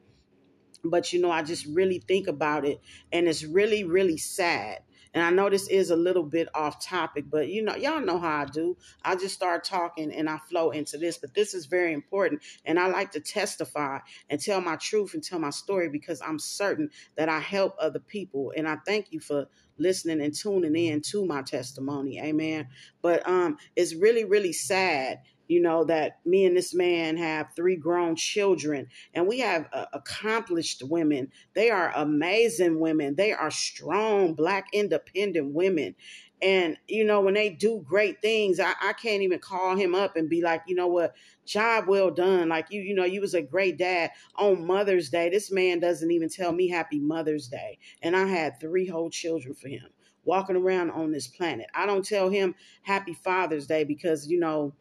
But 0.84 1.12
you 1.12 1.20
know, 1.20 1.30
I 1.30 1.42
just 1.42 1.66
really 1.66 2.00
think 2.00 2.26
about 2.26 2.64
it 2.64 2.80
and 3.12 3.28
it's 3.28 3.44
really, 3.44 3.84
really 3.84 4.16
sad 4.16 4.80
and 5.14 5.22
I 5.24 5.30
know 5.30 5.50
this 5.50 5.68
is 5.68 5.90
a 5.90 5.96
little 5.96 6.22
bit 6.22 6.48
off 6.54 6.84
topic, 6.84 7.26
but 7.30 7.48
you 7.48 7.62
know, 7.62 7.76
y'all 7.76 8.00
know 8.00 8.18
how 8.18 8.42
I 8.42 8.44
do. 8.46 8.76
I 9.04 9.16
just 9.16 9.34
start 9.34 9.64
talking 9.64 10.12
and 10.12 10.28
I 10.28 10.38
flow 10.38 10.70
into 10.70 10.96
this, 10.98 11.18
but 11.18 11.34
this 11.34 11.54
is 11.54 11.66
very 11.66 11.92
important. 11.92 12.42
And 12.64 12.78
I 12.78 12.88
like 12.88 13.12
to 13.12 13.20
testify 13.20 13.98
and 14.30 14.40
tell 14.40 14.60
my 14.60 14.76
truth 14.76 15.14
and 15.14 15.22
tell 15.22 15.38
my 15.38 15.50
story 15.50 15.88
because 15.88 16.22
I'm 16.22 16.38
certain 16.38 16.90
that 17.16 17.28
I 17.28 17.40
help 17.40 17.76
other 17.78 18.00
people. 18.00 18.52
And 18.56 18.66
I 18.66 18.76
thank 18.86 19.12
you 19.12 19.20
for 19.20 19.48
listening 19.78 20.20
and 20.20 20.34
tuning 20.34 20.76
in 20.76 21.00
to 21.00 21.26
my 21.26 21.42
testimony. 21.42 22.20
Amen. 22.20 22.68
But 23.00 23.26
um 23.28 23.58
it's 23.76 23.94
really, 23.94 24.24
really 24.24 24.52
sad 24.52 25.20
you 25.48 25.60
know, 25.60 25.84
that 25.84 26.20
me 26.24 26.44
and 26.44 26.56
this 26.56 26.74
man 26.74 27.16
have 27.16 27.48
three 27.54 27.76
grown 27.76 28.16
children 28.16 28.88
and 29.14 29.26
we 29.26 29.40
have 29.40 29.68
uh, 29.72 29.86
accomplished 29.92 30.82
women. 30.84 31.30
They 31.54 31.70
are 31.70 31.92
amazing 31.94 32.80
women. 32.80 33.14
They 33.16 33.32
are 33.32 33.50
strong, 33.50 34.34
black, 34.34 34.66
independent 34.72 35.52
women. 35.52 35.94
And, 36.40 36.76
you 36.88 37.04
know, 37.04 37.20
when 37.20 37.34
they 37.34 37.50
do 37.50 37.84
great 37.86 38.20
things, 38.20 38.58
I, 38.58 38.72
I 38.82 38.94
can't 38.94 39.22
even 39.22 39.38
call 39.38 39.76
him 39.76 39.94
up 39.94 40.16
and 40.16 40.28
be 40.28 40.42
like, 40.42 40.62
you 40.66 40.74
know 40.74 40.88
what, 40.88 41.14
job 41.46 41.84
well 41.86 42.10
done. 42.10 42.48
Like, 42.48 42.66
you, 42.70 42.80
you 42.80 42.94
know, 42.94 43.04
you 43.04 43.20
was 43.20 43.34
a 43.34 43.42
great 43.42 43.78
dad 43.78 44.10
on 44.36 44.66
Mother's 44.66 45.08
Day. 45.08 45.30
This 45.30 45.52
man 45.52 45.78
doesn't 45.78 46.10
even 46.10 46.28
tell 46.28 46.50
me 46.50 46.68
happy 46.68 46.98
Mother's 46.98 47.46
Day. 47.46 47.78
And 48.02 48.16
I 48.16 48.26
had 48.26 48.58
three 48.58 48.88
whole 48.88 49.08
children 49.08 49.54
for 49.54 49.68
him 49.68 49.86
walking 50.24 50.56
around 50.56 50.90
on 50.90 51.12
this 51.12 51.28
planet. 51.28 51.66
I 51.74 51.86
don't 51.86 52.04
tell 52.04 52.28
him 52.28 52.56
happy 52.82 53.14
Father's 53.14 53.66
Day 53.68 53.84
because, 53.84 54.26
you 54.26 54.40
know, 54.40 54.74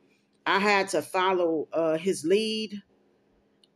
I 0.46 0.60
had 0.60 0.90
to 0.90 1.02
follow 1.02 1.68
uh, 1.74 1.98
his 1.98 2.26
lead. 2.26 2.82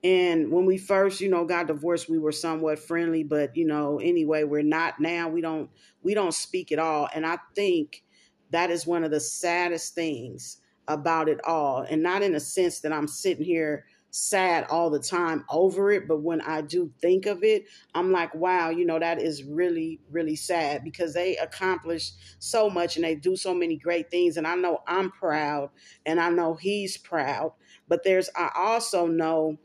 And 0.04 0.52
when 0.52 0.66
we 0.66 0.78
first, 0.78 1.20
you 1.20 1.30
know, 1.30 1.46
got 1.46 1.68
divorced, 1.68 2.10
we 2.10 2.20
were 2.20 2.32
somewhat 2.32 2.80
friendly, 2.80 3.24
but 3.24 3.56
you 3.58 3.66
know, 3.66 4.00
anyway, 4.00 4.44
we're 4.44 4.62
not 4.62 5.00
now. 5.00 5.30
We 5.30 5.42
don't 5.42 5.70
we 6.04 6.14
don't 6.14 6.34
speak 6.34 6.72
at 6.72 6.80
all. 6.80 7.10
And 7.14 7.26
I 7.26 7.40
think 7.56 8.04
that 8.52 8.70
is 8.70 8.86
one 8.86 9.04
of 9.04 9.12
the 9.12 9.20
saddest 9.20 9.96
things 9.96 10.58
about 10.88 11.28
it 11.28 11.44
all. 11.44 11.82
And 11.90 12.04
not 12.04 12.22
in 12.22 12.36
a 12.36 12.40
sense 12.40 12.82
that 12.82 12.94
I'm 12.94 13.08
sitting 13.08 13.44
here 13.46 13.86
sad 14.16 14.66
all 14.70 14.90
the 14.90 15.00
time 15.00 15.44
over 15.50 15.92
it, 15.92 16.08
but 16.08 16.22
when 16.22 16.40
I 16.40 16.62
do 16.62 16.90
think 17.02 17.26
of 17.26 17.44
it, 17.44 17.66
I'm 17.94 18.14
like, 18.14 18.34
wow, 18.34 18.70
you 18.70 18.86
know, 18.86 18.98
that 18.98 19.22
is 19.22 19.44
really, 19.44 20.00
really 20.10 20.38
sad 20.38 20.86
because 20.86 21.14
they 21.14 21.36
accomplish 21.36 22.12
so 22.40 22.70
much 22.70 22.96
and 22.96 23.04
they 23.04 23.16
do 23.16 23.36
so 23.36 23.54
many 23.54 23.76
great 23.76 24.10
things. 24.10 24.38
And 24.38 24.48
I 24.48 24.56
know 24.56 24.80
I'm 24.88 25.12
proud 25.12 25.70
and 26.06 26.22
I 26.22 26.30
know 26.30 26.56
he's 26.56 26.98
proud, 26.98 27.52
but 27.90 28.06
there's, 28.06 28.30
I 28.38 28.52
also 28.56 29.06
know 29.06 29.58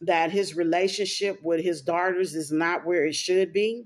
that 0.00 0.30
his 0.30 0.56
relationship 0.56 1.42
with 1.42 1.62
his 1.62 1.82
daughters 1.82 2.34
is 2.34 2.50
not 2.50 2.86
where 2.86 3.04
it 3.04 3.14
should 3.14 3.52
be. 3.52 3.84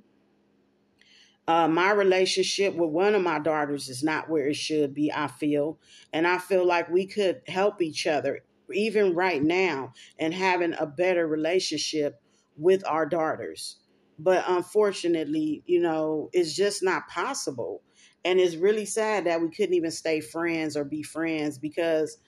Uh, 1.49 1.67
my 1.67 1.91
relationship 1.91 2.77
with 2.77 2.91
one 2.91 3.17
of 3.17 3.23
my 3.23 3.41
daughters 3.41 3.89
is 3.89 4.05
not 4.05 4.31
where 4.31 4.47
it 4.47 4.55
should 4.55 4.95
be, 4.95 5.13
I 5.13 5.27
feel. 5.27 5.81
And 6.13 6.29
I 6.29 6.39
feel 6.39 6.65
like 6.65 6.89
we 6.89 7.07
could 7.07 7.43
help 7.49 7.83
each 7.83 8.07
other 8.07 8.45
even 8.73 9.15
right 9.15 9.43
now 9.43 9.93
and 10.19 10.35
having 10.35 10.75
a 10.79 10.87
better 10.87 11.27
relationship 11.27 12.21
with 12.57 12.87
our 12.87 13.07
daughters. 13.07 13.79
But 14.19 14.45
unfortunately, 14.47 15.63
you 15.67 15.81
know, 15.81 16.29
it's 16.33 16.55
just 16.55 16.83
not 16.83 17.09
possible. 17.09 17.83
And 18.25 18.39
it's 18.39 18.57
really 18.57 18.85
sad 18.85 19.27
that 19.27 19.41
we 19.41 19.51
couldn't 19.51 19.75
even 19.75 19.91
stay 19.91 20.21
friends 20.21 20.77
or 20.77 20.85
be 20.85 21.03
friends 21.03 21.59
because, 21.59 22.19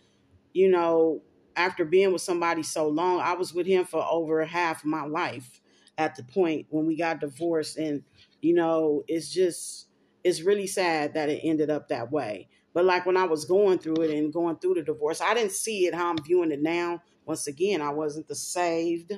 you 0.53 0.71
know, 0.71 1.23
after 1.57 1.85
being 1.85 2.13
with 2.13 2.23
somebody 2.23 2.63
so 2.63 2.89
long, 2.89 3.21
I 3.21 3.35
was 3.35 3.55
with 3.55 3.67
him 3.67 3.85
for 3.85 4.05
over 4.05 4.45
half 4.45 4.85
my 4.85 5.05
life 5.05 5.61
at 5.97 6.17
the 6.17 6.25
point 6.25 6.67
when 6.71 6.87
we 6.87 6.97
got 6.97 7.21
divorced. 7.21 7.77
And, 7.77 8.03
you 8.41 8.55
know, 8.55 9.05
it's 9.07 9.31
just, 9.31 9.89
it's 10.25 10.43
really 10.43 10.67
sad 10.67 11.15
that 11.15 11.29
it 11.29 11.41
ended 11.45 11.71
up 11.71 11.89
that 11.89 12.11
way. 12.11 12.49
But 12.75 12.85
like 12.85 13.07
when 13.07 13.17
I 13.17 13.25
was 13.25 13.45
going 13.45 13.79
through 13.79 14.03
it 14.03 14.11
and 14.11 14.33
going 14.33 14.57
through 14.57 14.75
the 14.75 14.83
divorce, 14.83 15.21
I 15.21 15.33
didn't 15.33 15.53
see 15.53 15.87
it 15.87 15.95
how 15.95 16.11
I'm 16.11 16.23
viewing 16.23 16.51
it 16.51 16.61
now. 16.61 17.03
Once 17.25 17.47
again, 17.47 17.81
I 17.81 17.91
wasn't 17.91 18.29
the 18.29 18.35
saved, 18.35 19.13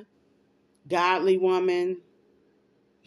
godly 0.87 1.37
woman, 1.37 2.01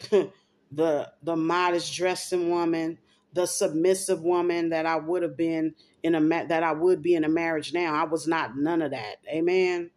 the 0.10 1.12
the 1.22 1.36
modest 1.36 1.94
dressing 1.94 2.50
woman, 2.50 2.98
the 3.32 3.46
submissive 3.46 4.22
woman 4.22 4.70
that 4.70 4.86
I 4.86 4.96
would 4.96 5.22
have 5.22 5.36
been 5.36 5.74
in 6.02 6.16
a 6.16 6.20
that 6.48 6.64
I 6.64 6.72
would 6.72 7.00
be 7.00 7.14
in 7.14 7.24
a 7.24 7.28
marriage 7.28 7.72
now. 7.72 7.94
I 7.94 8.04
was 8.04 8.26
not 8.26 8.56
none 8.56 8.82
of 8.82 8.90
that. 8.90 9.16
Amen. 9.28 9.90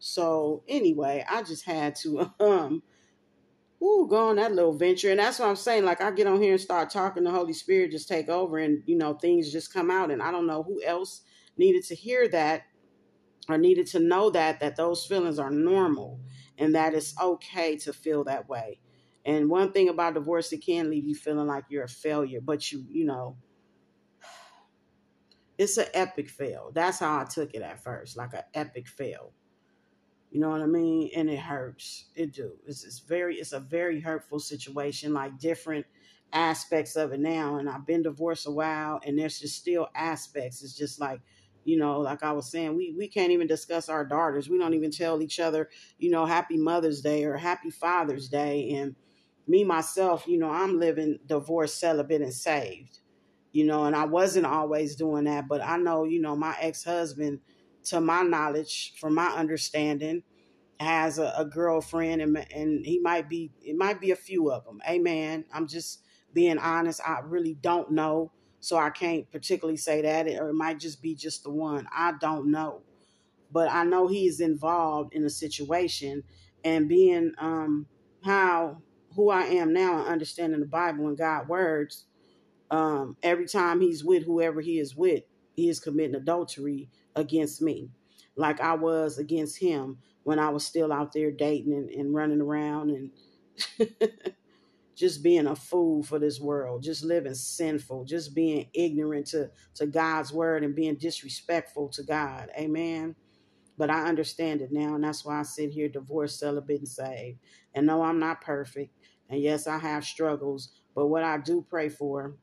So 0.00 0.64
anyway, 0.68 1.24
I 1.28 1.44
just 1.44 1.64
had 1.64 1.94
to 1.96 2.32
um 2.40 2.82
Ooh, 3.82 4.06
go 4.08 4.30
on 4.30 4.36
that 4.36 4.54
little 4.54 4.72
venture. 4.72 5.10
And 5.10 5.20
that's 5.20 5.38
what 5.38 5.48
I'm 5.48 5.56
saying. 5.56 5.84
Like 5.84 6.00
I 6.00 6.10
get 6.10 6.26
on 6.26 6.40
here 6.40 6.52
and 6.52 6.60
start 6.60 6.90
talking, 6.90 7.24
the 7.24 7.30
Holy 7.30 7.52
Spirit 7.52 7.90
just 7.90 8.08
take 8.08 8.28
over 8.28 8.58
and 8.58 8.82
you 8.86 8.96
know, 8.96 9.14
things 9.14 9.52
just 9.52 9.72
come 9.72 9.90
out. 9.90 10.10
And 10.10 10.22
I 10.22 10.30
don't 10.30 10.46
know 10.46 10.62
who 10.62 10.82
else 10.82 11.22
needed 11.58 11.84
to 11.84 11.94
hear 11.94 12.28
that 12.28 12.62
or 13.48 13.58
needed 13.58 13.86
to 13.88 14.00
know 14.00 14.30
that 14.30 14.60
that 14.60 14.76
those 14.76 15.04
feelings 15.04 15.38
are 15.38 15.50
normal 15.50 16.20
and 16.58 16.74
that 16.74 16.94
it's 16.94 17.14
okay 17.20 17.76
to 17.76 17.92
feel 17.92 18.24
that 18.24 18.48
way. 18.48 18.80
And 19.24 19.50
one 19.50 19.72
thing 19.72 19.88
about 19.88 20.14
divorce, 20.14 20.52
it 20.52 20.64
can 20.64 20.88
leave 20.90 21.06
you 21.06 21.14
feeling 21.14 21.46
like 21.48 21.64
you're 21.68 21.84
a 21.84 21.88
failure, 21.88 22.40
but 22.40 22.70
you, 22.72 22.86
you 22.90 23.04
know, 23.04 23.36
it's 25.58 25.76
an 25.76 25.86
epic 25.94 26.30
fail. 26.30 26.70
That's 26.72 27.00
how 27.00 27.20
I 27.20 27.24
took 27.24 27.54
it 27.54 27.62
at 27.62 27.82
first, 27.82 28.16
like 28.16 28.32
an 28.34 28.44
epic 28.54 28.88
fail. 28.88 29.32
You 30.36 30.42
know 30.42 30.50
what 30.50 30.60
I 30.60 30.66
mean? 30.66 31.08
And 31.16 31.30
it 31.30 31.38
hurts. 31.38 32.10
It 32.14 32.34
do. 32.34 32.58
It's, 32.66 32.84
it's 32.84 32.98
very, 32.98 33.36
it's 33.36 33.54
a 33.54 33.58
very 33.58 34.00
hurtful 34.00 34.38
situation, 34.38 35.14
like 35.14 35.38
different 35.38 35.86
aspects 36.30 36.94
of 36.94 37.14
it 37.14 37.20
now. 37.20 37.56
And 37.56 37.70
I've 37.70 37.86
been 37.86 38.02
divorced 38.02 38.46
a 38.46 38.50
while 38.50 39.00
and 39.02 39.18
there's 39.18 39.40
just 39.40 39.56
still 39.56 39.88
aspects. 39.94 40.62
It's 40.62 40.76
just 40.76 41.00
like, 41.00 41.22
you 41.64 41.78
know, 41.78 42.00
like 42.00 42.22
I 42.22 42.32
was 42.32 42.50
saying, 42.50 42.76
we 42.76 42.94
we 42.98 43.08
can't 43.08 43.32
even 43.32 43.46
discuss 43.46 43.88
our 43.88 44.04
daughters. 44.04 44.46
We 44.46 44.58
don't 44.58 44.74
even 44.74 44.90
tell 44.90 45.22
each 45.22 45.40
other, 45.40 45.70
you 45.98 46.10
know, 46.10 46.26
happy 46.26 46.58
Mother's 46.58 47.00
Day 47.00 47.24
or 47.24 47.38
happy 47.38 47.70
Father's 47.70 48.28
Day. 48.28 48.72
And 48.72 48.94
me 49.48 49.64
myself, 49.64 50.26
you 50.28 50.36
know, 50.36 50.50
I'm 50.50 50.78
living 50.78 51.18
divorced, 51.24 51.80
celibate, 51.80 52.20
and 52.20 52.34
saved. 52.34 52.98
You 53.52 53.64
know, 53.64 53.86
and 53.86 53.96
I 53.96 54.04
wasn't 54.04 54.44
always 54.44 54.96
doing 54.96 55.24
that, 55.24 55.48
but 55.48 55.62
I 55.62 55.78
know, 55.78 56.04
you 56.04 56.20
know, 56.20 56.36
my 56.36 56.54
ex-husband, 56.60 57.40
to 57.86 58.00
my 58.00 58.22
knowledge, 58.22 58.94
from 58.98 59.14
my 59.14 59.28
understanding, 59.28 60.22
has 60.78 61.18
a, 61.18 61.32
a 61.36 61.44
girlfriend 61.44 62.20
and 62.20 62.36
and 62.52 62.84
he 62.84 62.98
might 63.00 63.28
be 63.28 63.50
it 63.62 63.76
might 63.76 64.00
be 64.00 64.10
a 64.10 64.16
few 64.16 64.50
of 64.50 64.64
them. 64.64 64.80
Amen. 64.88 65.44
I'm 65.52 65.66
just 65.66 66.02
being 66.34 66.58
honest. 66.58 67.00
I 67.06 67.20
really 67.24 67.54
don't 67.54 67.92
know 67.92 68.32
so 68.60 68.76
I 68.76 68.90
can't 68.90 69.30
particularly 69.30 69.76
say 69.76 70.02
that, 70.02 70.26
or 70.26 70.48
it 70.48 70.54
might 70.54 70.80
just 70.80 71.00
be 71.00 71.14
just 71.14 71.44
the 71.44 71.50
one. 71.50 71.86
I 71.94 72.14
don't 72.20 72.50
know. 72.50 72.82
But 73.52 73.70
I 73.70 73.84
know 73.84 74.08
he 74.08 74.26
is 74.26 74.40
involved 74.40 75.14
in 75.14 75.24
a 75.24 75.30
situation 75.30 76.24
and 76.64 76.88
being 76.88 77.32
um 77.38 77.86
how 78.24 78.82
who 79.14 79.30
I 79.30 79.44
am 79.44 79.72
now 79.72 80.00
and 80.00 80.08
understanding 80.08 80.60
the 80.60 80.66
Bible 80.66 81.08
and 81.08 81.16
God 81.16 81.48
words, 81.48 82.04
um, 82.70 83.16
every 83.22 83.46
time 83.46 83.80
he's 83.80 84.04
with 84.04 84.24
whoever 84.24 84.60
he 84.60 84.78
is 84.78 84.94
with, 84.94 85.22
he 85.54 85.68
is 85.68 85.80
committing 85.80 86.16
adultery 86.16 86.90
against 87.16 87.62
me. 87.62 87.90
Like 88.36 88.60
I 88.62 88.74
was 88.74 89.18
against 89.18 89.58
him 89.58 89.98
when 90.24 90.40
I 90.40 90.50
was 90.50 90.66
still 90.66 90.92
out 90.92 91.14
there 91.14 91.32
dating 91.32 91.74
and, 91.74 91.90
and 91.90 92.14
running 92.14 92.42
around 92.42 92.90
and 92.90 93.10
just 94.96 95.22
being 95.22 95.48
a 95.48 95.56
fool 95.56 96.02
for 96.02 96.18
this 96.20 96.40
world, 96.40 96.82
just 96.82 97.04
living 97.04 97.34
sinful, 97.34 98.04
just 98.06 98.34
being 98.34 98.68
ignorant 98.74 99.26
to, 99.28 99.50
to 99.76 99.86
God's 99.86 100.32
word 100.32 100.64
and 100.64 100.76
being 100.76 100.96
disrespectful 100.96 101.88
to 101.90 102.04
God. 102.04 102.50
Amen. 102.58 103.16
But 103.78 103.90
I 103.90 104.06
understand 104.08 104.62
it 104.62 104.72
now, 104.72 104.94
and 104.96 105.04
that's 105.04 105.24
why 105.24 105.40
I 105.40 105.44
sit 105.44 105.70
here 105.70 105.88
divorced, 105.88 106.40
celibate, 106.40 106.80
and 106.80 106.88
saved. 106.88 107.40
And 107.74 107.86
no, 107.86 108.02
I'm 108.02 108.20
not 108.20 108.40
perfect. 108.42 108.92
And 109.30 109.40
yes, 109.42 109.66
I 109.66 109.78
have 109.78 110.04
struggles. 110.04 110.72
But 110.94 111.08
what 111.08 111.24
I 111.24 111.38
do 111.38 111.66
pray 111.68 111.88
for 111.90 112.36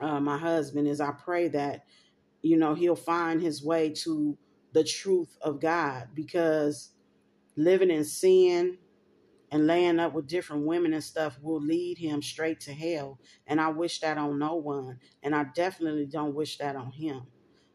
uh, 0.00 0.20
my 0.20 0.38
husband 0.38 0.88
is 0.88 1.00
I 1.00 1.12
pray 1.12 1.48
that, 1.48 1.84
you 2.42 2.56
know, 2.56 2.74
he'll 2.74 2.96
find 2.96 3.40
his 3.40 3.64
way 3.64 3.90
to 3.90 4.36
the 4.72 4.84
truth 4.84 5.36
of 5.40 5.60
God 5.60 6.08
because 6.14 6.90
living 7.56 7.90
in 7.90 8.04
sin, 8.04 8.78
and 9.50 9.66
laying 9.66 9.98
up 9.98 10.12
with 10.12 10.26
different 10.26 10.66
women 10.66 10.92
and 10.92 11.02
stuff 11.02 11.38
will 11.42 11.60
lead 11.60 11.98
him 11.98 12.20
straight 12.20 12.60
to 12.60 12.72
hell. 12.72 13.18
And 13.46 13.60
I 13.60 13.68
wish 13.68 14.00
that 14.00 14.18
on 14.18 14.38
no 14.38 14.56
one. 14.56 14.98
And 15.22 15.34
I 15.34 15.46
definitely 15.54 16.06
don't 16.06 16.34
wish 16.34 16.58
that 16.58 16.76
on 16.76 16.90
him. 16.92 17.22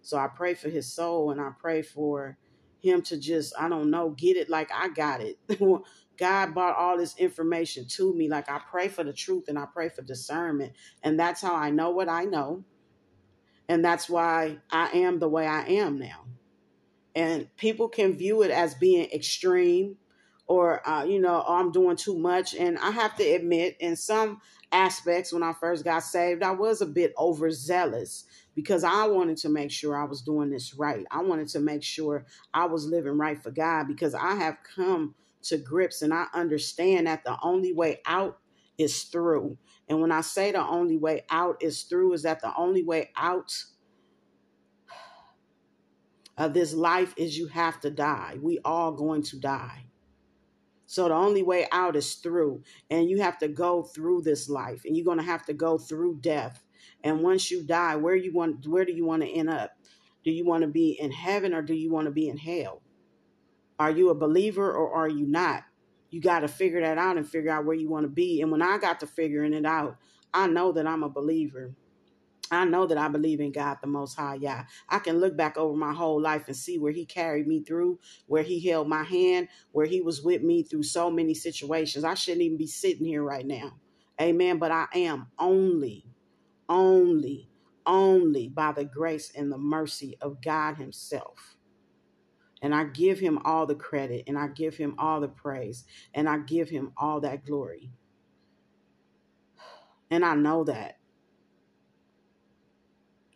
So 0.02 0.18
I 0.18 0.28
pray 0.28 0.54
for 0.54 0.70
his 0.70 0.92
soul 0.94 1.32
and 1.32 1.42
I 1.42 1.52
pray 1.60 1.82
for 1.82 2.38
him 2.80 3.02
to 3.04 3.18
just, 3.18 3.54
I 3.58 3.70
don't 3.70 3.90
know, 3.90 4.10
get 4.12 4.38
it 4.38 4.50
like 4.50 4.70
I 4.74 4.90
got 4.90 5.22
it. 5.22 5.40
God 6.18 6.54
brought 6.54 6.78
all 6.78 6.98
this 6.98 7.18
information 7.18 7.88
to 7.88 8.14
me. 8.14 8.30
Like 8.30 8.50
I 8.50 8.60
pray 8.70 8.88
for 8.88 9.04
the 9.04 9.14
truth 9.14 9.46
and 9.48 9.58
I 9.58 9.66
pray 9.66 9.90
for 9.90 10.04
discernment. 10.04 10.74
And 11.02 11.20
that's 11.20 11.42
how 11.42 11.56
I 11.56 11.72
know 11.72 11.90
what 11.90 12.10
I 12.10 12.26
know. 12.26 12.64
And 13.70 13.84
that's 13.84 14.10
why 14.10 14.58
I 14.72 14.90
am 14.90 15.20
the 15.20 15.30
way 15.30 15.48
I 15.48 15.66
am 15.66 15.98
now. 15.98 16.26
And 17.16 17.56
people 17.58 17.90
can 17.90 18.18
view 18.18 18.42
it 18.42 18.52
as 18.52 18.74
being 18.74 19.10
extreme 19.12 19.98
or 20.48 20.88
uh, 20.88 21.04
you 21.04 21.20
know 21.20 21.44
oh, 21.48 21.56
i'm 21.56 21.72
doing 21.72 21.96
too 21.96 22.18
much. 22.18 22.54
And 22.54 22.78
i 22.80 22.92
have 22.92 23.16
to 23.18 23.24
admit 23.24 23.78
in 23.80 23.96
some 23.96 24.42
aspects 24.72 25.32
when 25.32 25.44
i 25.44 25.54
first 25.54 25.84
got 25.84 26.04
saved 26.04 26.42
i 26.42 26.52
was 26.52 26.82
a 26.82 26.86
bit 26.86 27.14
overzealous 27.18 28.26
because 28.56 28.84
i 28.84 29.06
wanted 29.06 29.38
to 29.38 29.50
make 29.50 29.72
sure 29.72 29.96
i 29.96 30.04
was 30.04 30.22
doing 30.22 30.50
this 30.50 30.74
right. 30.74 31.06
I 31.12 31.22
wanted 31.22 31.48
to 31.50 31.60
make 31.60 31.84
sure 31.84 32.26
i 32.54 32.66
was 32.66 32.86
living 32.86 33.18
right 33.18 33.42
for 33.42 33.52
god 33.52 33.88
because 33.88 34.16
i 34.16 34.34
have 34.36 34.58
come 34.76 35.14
to 35.44 35.58
grips 35.58 36.02
and 36.02 36.14
i 36.14 36.26
understand 36.34 37.06
that 37.08 37.24
the 37.24 37.38
only 37.44 37.72
way 37.72 38.02
out 38.06 38.40
is 38.78 39.04
through 39.04 39.58
and 39.88 40.02
when 40.02 40.12
i 40.12 40.22
say 40.22 40.52
the 40.52 40.66
only 40.66 40.98
way 40.98 41.24
out 41.30 41.62
is 41.62 41.84
through 41.84 42.14
is 42.14 42.24
that 42.24 42.42
the 42.42 42.54
only 42.58 42.84
way 42.84 43.10
out 43.16 43.54
of 46.38 46.54
this 46.54 46.74
life 46.74 47.14
is 47.18 47.38
you 47.38 47.48
have 47.48 47.80
to 47.80 47.90
die 47.90 48.38
we 48.42 48.60
all 48.66 48.92
going 48.92 49.22
to 49.22 49.40
die 49.40 49.86
so 50.94 51.08
the 51.08 51.16
only 51.16 51.42
way 51.42 51.66
out 51.72 51.96
is 51.96 52.14
through. 52.14 52.62
And 52.92 53.10
you 53.10 53.20
have 53.20 53.40
to 53.40 53.48
go 53.48 53.82
through 53.82 54.22
this 54.22 54.48
life 54.48 54.84
and 54.86 54.96
you're 54.96 55.04
going 55.04 55.18
to 55.18 55.24
have 55.24 55.44
to 55.48 55.54
go 55.54 55.80
through 55.80 56.20
death. 56.22 56.64
And 57.04 57.24
once 57.24 57.50
you 57.50 57.64
die, 57.64 57.96
where 57.96 58.16
you 58.16 58.32
want 58.32 58.68
where 58.68 58.86
do 58.86 58.92
you 58.92 59.04
want 59.04 59.24
to 59.24 59.28
end 59.28 59.50
up? 59.50 59.72
Do 60.24 60.30
you 60.30 60.46
want 60.46 60.62
to 60.62 60.68
be 60.68 60.92
in 61.02 61.10
heaven 61.10 61.52
or 61.52 61.64
do 61.64 61.74
you 61.74 61.92
want 61.92 62.06
to 62.06 62.12
be 62.12 62.30
in 62.30 62.38
hell? 62.38 62.84
Are 63.80 63.90
you 63.90 64.10
a 64.10 64.16
believer 64.16 64.72
or 64.72 64.94
are 64.94 65.10
you 65.10 65.26
not? 65.26 65.64
You 66.14 66.22
got 66.22 66.42
to 66.42 66.48
figure 66.48 66.82
that 66.82 67.00
out 67.00 67.18
and 67.18 67.28
figure 67.28 67.52
out 67.52 67.66
where 67.66 67.76
you 67.76 67.90
want 67.90 68.04
to 68.06 68.10
be. 68.10 68.42
And 68.42 68.52
when 68.52 68.62
I 68.62 68.78
got 68.78 69.00
to 69.00 69.08
figuring 69.08 69.52
it 69.54 69.66
out, 69.66 69.98
I 70.32 70.46
know 70.46 70.72
that 70.74 70.86
I'm 70.86 71.02
a 71.02 71.10
believer. 71.10 71.74
I 72.52 72.66
know 72.66 72.86
that 72.86 73.00
I 73.00 73.08
believe 73.08 73.40
in 73.40 73.52
God 73.52 73.80
the 73.82 73.88
Most 73.88 74.16
High, 74.16 74.36
Yah. 74.36 74.66
I 74.90 75.00
can 75.00 75.20
look 75.20 75.36
back 75.36 75.58
over 75.58 75.76
my 75.76 75.94
whole 75.94 76.22
life 76.22 76.44
and 76.48 76.56
see 76.56 76.78
where 76.78 76.92
He 76.92 77.06
carried 77.06 77.48
me 77.48 77.64
through, 77.64 78.00
where 78.28 78.44
He 78.44 78.68
held 78.70 78.88
my 78.88 79.04
hand, 79.04 79.48
where 79.72 79.88
He 79.88 80.02
was 80.02 80.22
with 80.24 80.44
me 80.44 80.64
through 80.64 80.84
so 80.84 81.10
many 81.10 81.34
situations. 81.34 82.06
I 82.06 82.14
shouldn't 82.14 82.44
even 82.44 82.58
be 82.60 82.68
sitting 82.68 83.08
here 83.08 83.24
right 83.24 83.48
now. 83.48 83.74
Amen. 84.22 84.60
But 84.60 84.72
I 84.72 84.88
am 84.94 85.30
only, 85.40 86.06
only, 86.70 87.50
only 87.86 88.50
by 88.50 88.74
the 88.74 88.86
grace 88.86 89.32
and 89.36 89.52
the 89.52 89.58
mercy 89.58 90.18
of 90.22 90.42
God 90.44 90.76
Himself. 90.78 91.53
And 92.64 92.74
I 92.76 92.86
give 92.86 93.20
Him 93.20 93.40
all 93.46 93.68
the 93.68 93.76
credit 93.76 94.26
and 94.28 94.40
I 94.40 94.48
give 94.48 94.78
Him 94.78 94.96
all 94.98 95.22
the 95.22 95.30
praise 95.30 95.86
and 96.16 96.30
I 96.30 96.40
give 96.40 96.70
Him 96.70 96.94
all 96.98 97.22
that 97.22 97.46
glory. 97.46 97.92
And 100.12 100.26
I 100.26 100.36
know 100.36 100.64
that. 100.66 100.98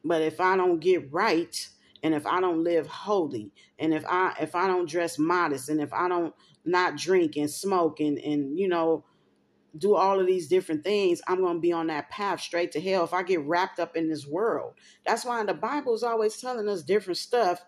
But 0.04 0.24
if 0.24 0.42
I 0.42 0.58
don't 0.58 0.80
get 0.80 1.14
right, 1.14 1.70
and 2.04 2.16
if 2.16 2.26
I 2.28 2.42
don't 2.42 2.64
live 2.64 2.88
holy, 2.88 3.52
and 3.80 3.94
if 3.94 4.06
I 4.08 4.36
if 4.42 4.56
I 4.56 4.68
don't 4.68 4.90
dress 4.90 5.20
modest, 5.20 5.70
and 5.70 5.82
if 5.82 5.94
I 5.94 6.08
don't 6.08 6.34
not 6.66 6.98
drink 6.98 7.36
and 7.38 7.52
smoke 7.52 8.00
and 8.00 8.18
and 8.20 8.58
you 8.58 8.70
know 8.70 9.04
do 9.78 9.96
all 9.96 10.20
of 10.20 10.28
these 10.28 10.48
different 10.48 10.84
things, 10.84 11.22
I'm 11.28 11.42
going 11.42 11.58
to 11.58 11.62
be 11.62 11.74
on 11.74 11.88
that 11.88 12.10
path 12.10 12.42
straight 12.42 12.72
to 12.74 12.82
hell 12.82 13.04
if 13.04 13.14
I 13.14 13.24
get 13.24 13.46
wrapped 13.46 13.80
up 13.80 13.96
in 13.96 14.10
this 14.10 14.26
world. 14.26 14.74
That's 15.06 15.26
why 15.26 15.44
the 15.46 15.54
Bible 15.54 15.96
is 15.96 16.04
always 16.04 16.38
telling 16.38 16.68
us 16.70 16.84
different 16.84 17.18
stuff 17.18 17.64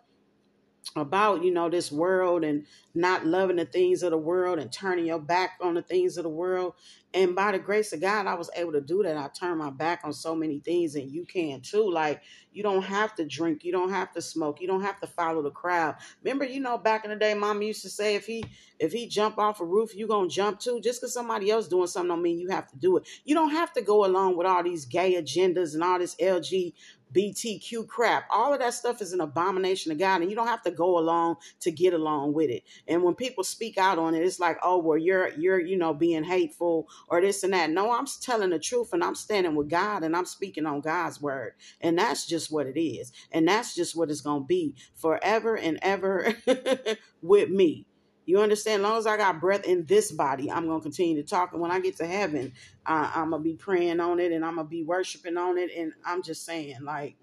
about 0.96 1.44
you 1.44 1.52
know 1.52 1.70
this 1.70 1.92
world 1.92 2.44
and 2.44 2.66
not 2.96 3.26
loving 3.26 3.58
the 3.58 3.66
things 3.66 4.04
of 4.04 4.12
the 4.12 4.18
world 4.18 4.60
and 4.60 4.72
turning 4.72 5.06
your 5.06 5.20
back 5.20 5.52
on 5.62 5.76
the 5.76 5.82
things 5.82 6.18
of 6.18 6.24
the 6.24 6.30
world. 6.30 6.74
And 7.14 7.36
by 7.36 7.52
the 7.52 7.60
grace 7.60 7.94
of 7.94 8.02
god 8.02 8.28
i 8.28 8.36
was 8.36 8.50
able 8.56 8.74
to 8.74 8.82
do 8.82 9.04
that. 9.04 9.18
I 9.18 9.30
turned 9.30 9.60
my 9.60 9.70
back 9.70 10.02
on 10.04 10.14
so 10.14 10.36
many 10.36 10.60
things 10.60 10.96
and 10.96 11.10
you 11.12 11.26
can 11.26 11.62
too. 11.62 11.90
Like 11.90 12.22
you 12.52 12.64
don't 12.64 12.84
have 12.84 13.16
to 13.16 13.26
drink. 13.26 13.64
You 13.64 13.72
don't 13.72 13.92
have 13.92 14.12
to 14.14 14.22
smoke. 14.22 14.60
You 14.62 14.68
don't 14.68 14.82
have 14.82 15.00
to 15.02 15.08
follow 15.08 15.42
the 15.42 15.52
crowd. 15.52 15.96
Remember 16.24 16.46
you 16.46 16.60
know 16.60 16.78
back 16.78 17.06
in 17.06 17.12
the 17.12 17.16
day 17.18 17.34
mom 17.34 17.62
used 17.62 17.84
to 17.84 17.90
say 17.90 18.16
if 18.16 18.26
he 18.26 18.44
if 18.80 18.92
he 18.92 19.08
jump 19.08 19.38
off 19.38 19.62
a 19.62 19.66
roof 19.66 19.96
you 19.96 20.08
gonna 20.08 20.28
jump 20.28 20.60
too. 20.60 20.82
Just 20.82 21.02
because 21.02 21.14
somebody 21.14 21.50
else 21.52 21.68
doing 21.68 21.88
something 21.88 22.10
don't 22.10 22.22
mean 22.22 22.40
you 22.40 22.50
have 22.50 22.68
to 22.70 22.78
do 22.78 22.98
it. 22.98 23.08
You 23.24 23.36
don't 23.36 23.52
have 23.52 23.72
to 23.74 23.82
go 23.82 24.06
along 24.06 24.38
with 24.38 24.48
all 24.48 24.64
these 24.64 24.86
gay 24.86 25.14
agendas 25.22 25.74
and 25.76 25.84
all 25.84 26.00
this 26.00 26.16
lg 26.16 26.74
BTQ 27.14 27.88
crap. 27.88 28.26
All 28.30 28.54
of 28.54 28.60
that 28.60 28.74
stuff 28.74 29.02
is 29.02 29.14
an 29.14 29.22
abomination 29.22 29.92
to 29.92 29.98
God, 29.98 30.22
and 30.22 30.30
you 30.30 30.36
don't 30.36 30.48
have 30.48 30.64
to 30.64 30.72
go 30.72 30.98
along 30.98 31.38
to 31.62 31.72
get 31.72 31.94
along 31.94 32.34
with 32.34 32.50
it. 32.50 32.64
And 32.88 33.04
when 33.04 33.16
people 33.16 33.44
speak 33.44 33.78
out 33.78 34.00
on 34.00 34.16
it, 34.16 34.24
it's 34.24 34.40
like, 34.40 34.58
oh, 34.64 34.78
well, 34.78 34.98
you're 34.98 35.30
you're 35.38 35.60
you 35.60 35.78
know 35.78 35.94
being 35.94 36.24
hateful 36.24 36.88
or 37.10 37.22
this 37.22 37.44
and 37.44 37.54
that. 37.54 37.70
No, 37.70 37.92
I'm 37.92 38.06
telling 38.22 38.50
the 38.52 38.60
truth, 38.60 38.94
and 38.94 39.04
I'm 39.04 39.16
standing 39.16 39.56
with 39.56 39.70
God, 39.70 40.04
and 40.04 40.16
I'm 40.16 40.26
speaking 40.26 40.66
on 40.66 40.82
God's 40.82 41.22
word, 41.22 41.54
and 41.82 41.98
that's 41.98 42.26
just 42.26 42.52
what 42.52 42.68
it 42.68 42.80
is, 42.80 43.12
and 43.32 43.48
that's 43.48 43.76
just 43.76 43.96
what 43.96 44.12
it's 44.12 44.22
gonna 44.22 44.46
be 44.46 44.76
forever 44.96 45.56
and 45.56 45.80
ever 45.82 46.36
with 47.22 47.50
me. 47.50 47.86
You 48.30 48.42
understand? 48.42 48.84
As 48.84 48.88
long 48.88 48.98
as 49.00 49.08
I 49.08 49.18
got 49.18 49.42
breath 49.42 49.66
in 49.66 49.86
this 49.86 50.12
body, 50.12 50.52
I'm 50.52 50.68
going 50.68 50.80
to 50.80 50.84
continue 50.84 51.20
to 51.20 51.28
talk. 51.28 51.52
And 51.52 51.60
when 51.60 51.72
I 51.72 51.80
get 51.80 51.98
to 51.98 52.06
heaven, 52.06 52.54
uh, 52.86 53.12
I'm 53.16 53.32
going 53.32 53.42
to 53.42 53.50
be 53.50 53.56
praying 53.56 54.00
on 54.00 54.20
it 54.20 54.32
and 54.32 54.46
I'm 54.46 54.54
going 54.54 54.68
to 54.68 54.70
be 54.70 54.84
worshiping 54.84 55.36
on 55.36 55.58
it. 55.58 55.72
And 55.76 55.94
I'm 56.06 56.22
just 56.22 56.46
saying, 56.46 56.78
like, 56.84 57.16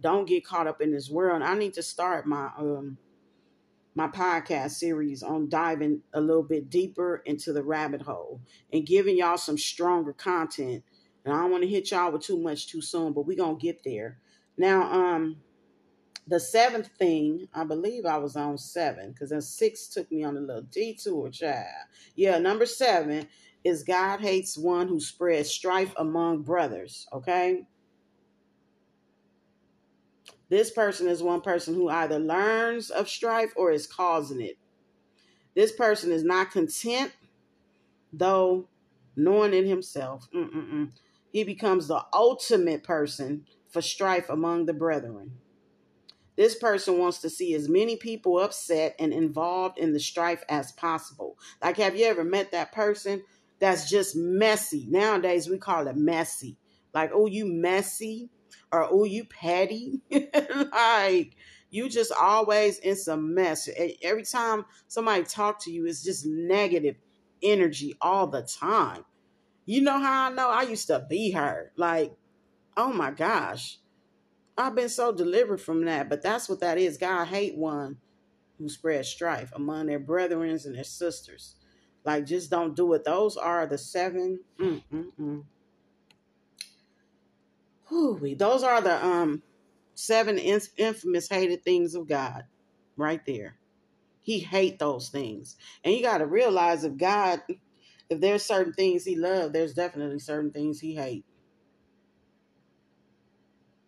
don't 0.00 0.26
get 0.26 0.46
caught 0.46 0.66
up 0.66 0.80
in 0.80 0.92
this 0.92 1.10
world. 1.10 1.42
I 1.42 1.54
need 1.56 1.74
to 1.74 1.82
start 1.82 2.26
my 2.26 2.50
um 2.58 2.96
my 3.94 4.08
podcast 4.08 4.72
series 4.72 5.22
on 5.22 5.50
diving 5.50 6.00
a 6.14 6.20
little 6.22 6.42
bit 6.42 6.70
deeper 6.70 7.22
into 7.26 7.52
the 7.52 7.62
rabbit 7.62 8.00
hole 8.00 8.40
and 8.72 8.86
giving 8.86 9.18
y'all 9.18 9.38
some 9.38 9.58
stronger 9.58 10.14
content. 10.14 10.84
And 11.24 11.34
I 11.34 11.40
don't 11.40 11.50
want 11.50 11.64
to 11.64 11.68
hit 11.68 11.90
y'all 11.90 12.12
with 12.12 12.22
too 12.22 12.38
much 12.38 12.66
too 12.66 12.80
soon, 12.80 13.12
but 13.12 13.26
we're 13.26 13.36
gonna 13.36 13.56
get 13.56 13.84
there. 13.84 14.18
Now, 14.56 14.90
um, 14.90 15.36
the 16.26 16.40
seventh 16.40 16.88
thing, 16.98 17.48
I 17.54 17.64
believe 17.64 18.04
I 18.04 18.18
was 18.18 18.36
on 18.36 18.58
seven 18.58 19.12
because 19.12 19.30
then 19.30 19.40
six 19.40 19.86
took 19.86 20.10
me 20.10 20.24
on 20.24 20.36
a 20.36 20.40
little 20.40 20.62
detour, 20.62 21.30
child. 21.30 21.66
Yeah, 22.16 22.38
number 22.38 22.66
seven 22.66 23.28
is 23.64 23.82
God 23.84 24.20
hates 24.20 24.58
one 24.58 24.88
who 24.88 25.00
spreads 25.00 25.50
strife 25.50 25.94
among 25.96 26.42
brothers. 26.42 27.06
Okay. 27.12 27.62
This 30.48 30.70
person 30.70 31.08
is 31.08 31.22
one 31.22 31.40
person 31.40 31.74
who 31.74 31.88
either 31.88 32.18
learns 32.18 32.90
of 32.90 33.08
strife 33.08 33.52
or 33.56 33.72
is 33.72 33.86
causing 33.86 34.40
it. 34.40 34.58
This 35.54 35.72
person 35.72 36.12
is 36.12 36.22
not 36.22 36.52
content, 36.52 37.12
though 38.12 38.68
knowing 39.16 39.54
in 39.54 39.66
himself. 39.66 40.28
Mm-mm-mm. 40.34 40.90
He 41.32 41.42
becomes 41.44 41.88
the 41.88 42.04
ultimate 42.12 42.84
person 42.84 43.46
for 43.68 43.82
strife 43.82 44.28
among 44.28 44.66
the 44.66 44.74
brethren. 44.74 45.32
This 46.36 46.54
person 46.54 46.98
wants 46.98 47.18
to 47.20 47.30
see 47.30 47.54
as 47.54 47.68
many 47.68 47.96
people 47.96 48.38
upset 48.38 48.94
and 48.98 49.12
involved 49.12 49.78
in 49.78 49.92
the 49.92 50.00
strife 50.00 50.44
as 50.48 50.72
possible. 50.72 51.38
Like, 51.62 51.78
have 51.78 51.96
you 51.96 52.06
ever 52.06 52.24
met 52.24 52.52
that 52.52 52.72
person 52.72 53.22
that's 53.58 53.88
just 53.88 54.14
messy? 54.14 54.86
Nowadays, 54.88 55.48
we 55.48 55.58
call 55.58 55.88
it 55.88 55.96
messy. 55.96 56.58
Like, 56.92 57.10
oh, 57.14 57.26
you 57.26 57.46
messy 57.46 58.30
or 58.70 58.86
oh, 58.90 59.04
you 59.04 59.24
petty. 59.24 60.02
like, 60.72 61.36
you 61.70 61.88
just 61.88 62.12
always 62.12 62.78
in 62.78 62.96
some 62.96 63.34
mess. 63.34 63.68
Every 64.02 64.24
time 64.24 64.66
somebody 64.88 65.24
talk 65.24 65.62
to 65.64 65.70
you, 65.70 65.86
it's 65.86 66.04
just 66.04 66.26
negative 66.26 66.96
energy 67.42 67.94
all 68.00 68.26
the 68.26 68.42
time. 68.42 69.04
You 69.64 69.80
know 69.80 69.98
how 69.98 70.30
I 70.30 70.32
know? 70.32 70.48
I 70.48 70.62
used 70.62 70.86
to 70.88 71.04
be 71.08 71.32
her. 71.32 71.72
Like, 71.76 72.12
oh 72.76 72.92
my 72.92 73.10
gosh. 73.10 73.78
I've 74.56 74.74
been 74.74 74.88
so 74.88 75.12
delivered 75.12 75.60
from 75.60 75.84
that, 75.84 76.08
but 76.08 76.22
that's 76.22 76.48
what 76.48 76.60
that 76.60 76.78
is. 76.78 76.98
God 76.98 77.26
hate 77.26 77.56
one 77.56 77.98
who 78.58 78.68
spreads 78.68 79.08
strife 79.08 79.52
among 79.54 79.86
their 79.86 79.98
brethren 79.98 80.50
and 80.64 80.74
their 80.74 80.84
sisters. 80.84 81.56
Like, 82.04 82.26
just 82.26 82.50
don't 82.50 82.76
do 82.76 82.92
it. 82.94 83.04
Those 83.04 83.36
are 83.36 83.66
the 83.66 83.78
seven. 83.78 84.40
Mm, 84.60 84.82
mm, 84.92 85.06
mm. 85.20 85.44
Whew, 87.88 88.34
those 88.36 88.62
are 88.62 88.80
the 88.80 89.04
um 89.04 89.42
seven 89.94 90.38
infamous 90.38 91.28
hated 91.28 91.64
things 91.64 91.94
of 91.94 92.08
God, 92.08 92.44
right 92.96 93.20
there. 93.26 93.56
He 94.22 94.40
hate 94.40 94.78
those 94.78 95.08
things, 95.08 95.56
and 95.84 95.94
you 95.94 96.02
got 96.02 96.18
to 96.18 96.26
realize 96.26 96.84
if 96.84 96.96
God, 96.96 97.42
if 98.10 98.20
there's 98.20 98.44
certain 98.44 98.72
things 98.72 99.04
He 99.04 99.16
love, 99.16 99.52
there's 99.52 99.74
definitely 99.74 100.18
certain 100.20 100.50
things 100.50 100.80
He 100.80 100.94
hate. 100.94 101.24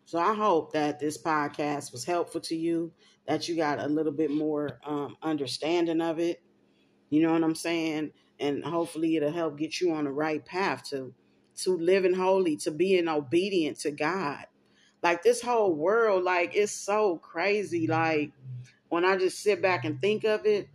So 0.09 0.19
I 0.19 0.33
hope 0.33 0.73
that 0.73 0.99
this 0.99 1.23
podcast 1.23 1.93
was 1.93 2.03
helpful 2.03 2.41
to 2.41 2.57
you, 2.57 2.93
that 3.27 3.47
you 3.47 3.57
got 3.57 3.79
a 3.79 3.87
little 3.87 4.11
bit 4.11 4.31
more 4.31 4.81
um, 4.83 5.19
understanding 5.23 6.01
of 6.01 6.19
it. 6.19 6.41
You 7.11 7.21
know 7.21 7.33
what 7.35 7.45
I'm 7.45 7.55
saying? 7.55 8.13
And 8.41 8.65
hopefully 8.65 9.17
it'll 9.17 9.31
help 9.31 9.59
get 9.59 9.83
you 9.83 9.93
on 9.93 10.05
the 10.05 10.11
right 10.11 10.43
path 10.43 10.85
to 10.89 11.13
to 11.57 11.77
living 11.77 12.15
holy, 12.15 12.57
to 12.57 12.71
being 12.71 13.07
obedient 13.07 13.81
to 13.81 13.91
God. 13.91 14.47
Like 15.03 15.23
this 15.23 15.43
whole 15.43 15.75
world, 15.75 16.25
like 16.25 16.57
it's 16.57 16.73
so 16.73 17.19
crazy. 17.19 17.87
Like 17.87 18.33
when 18.89 19.05
I 19.05 19.19
just 19.19 19.43
sit 19.43 19.61
back 19.61 19.85
and 19.85 20.01
think 20.01 20.25
of 20.25 20.47
it, 20.47 20.71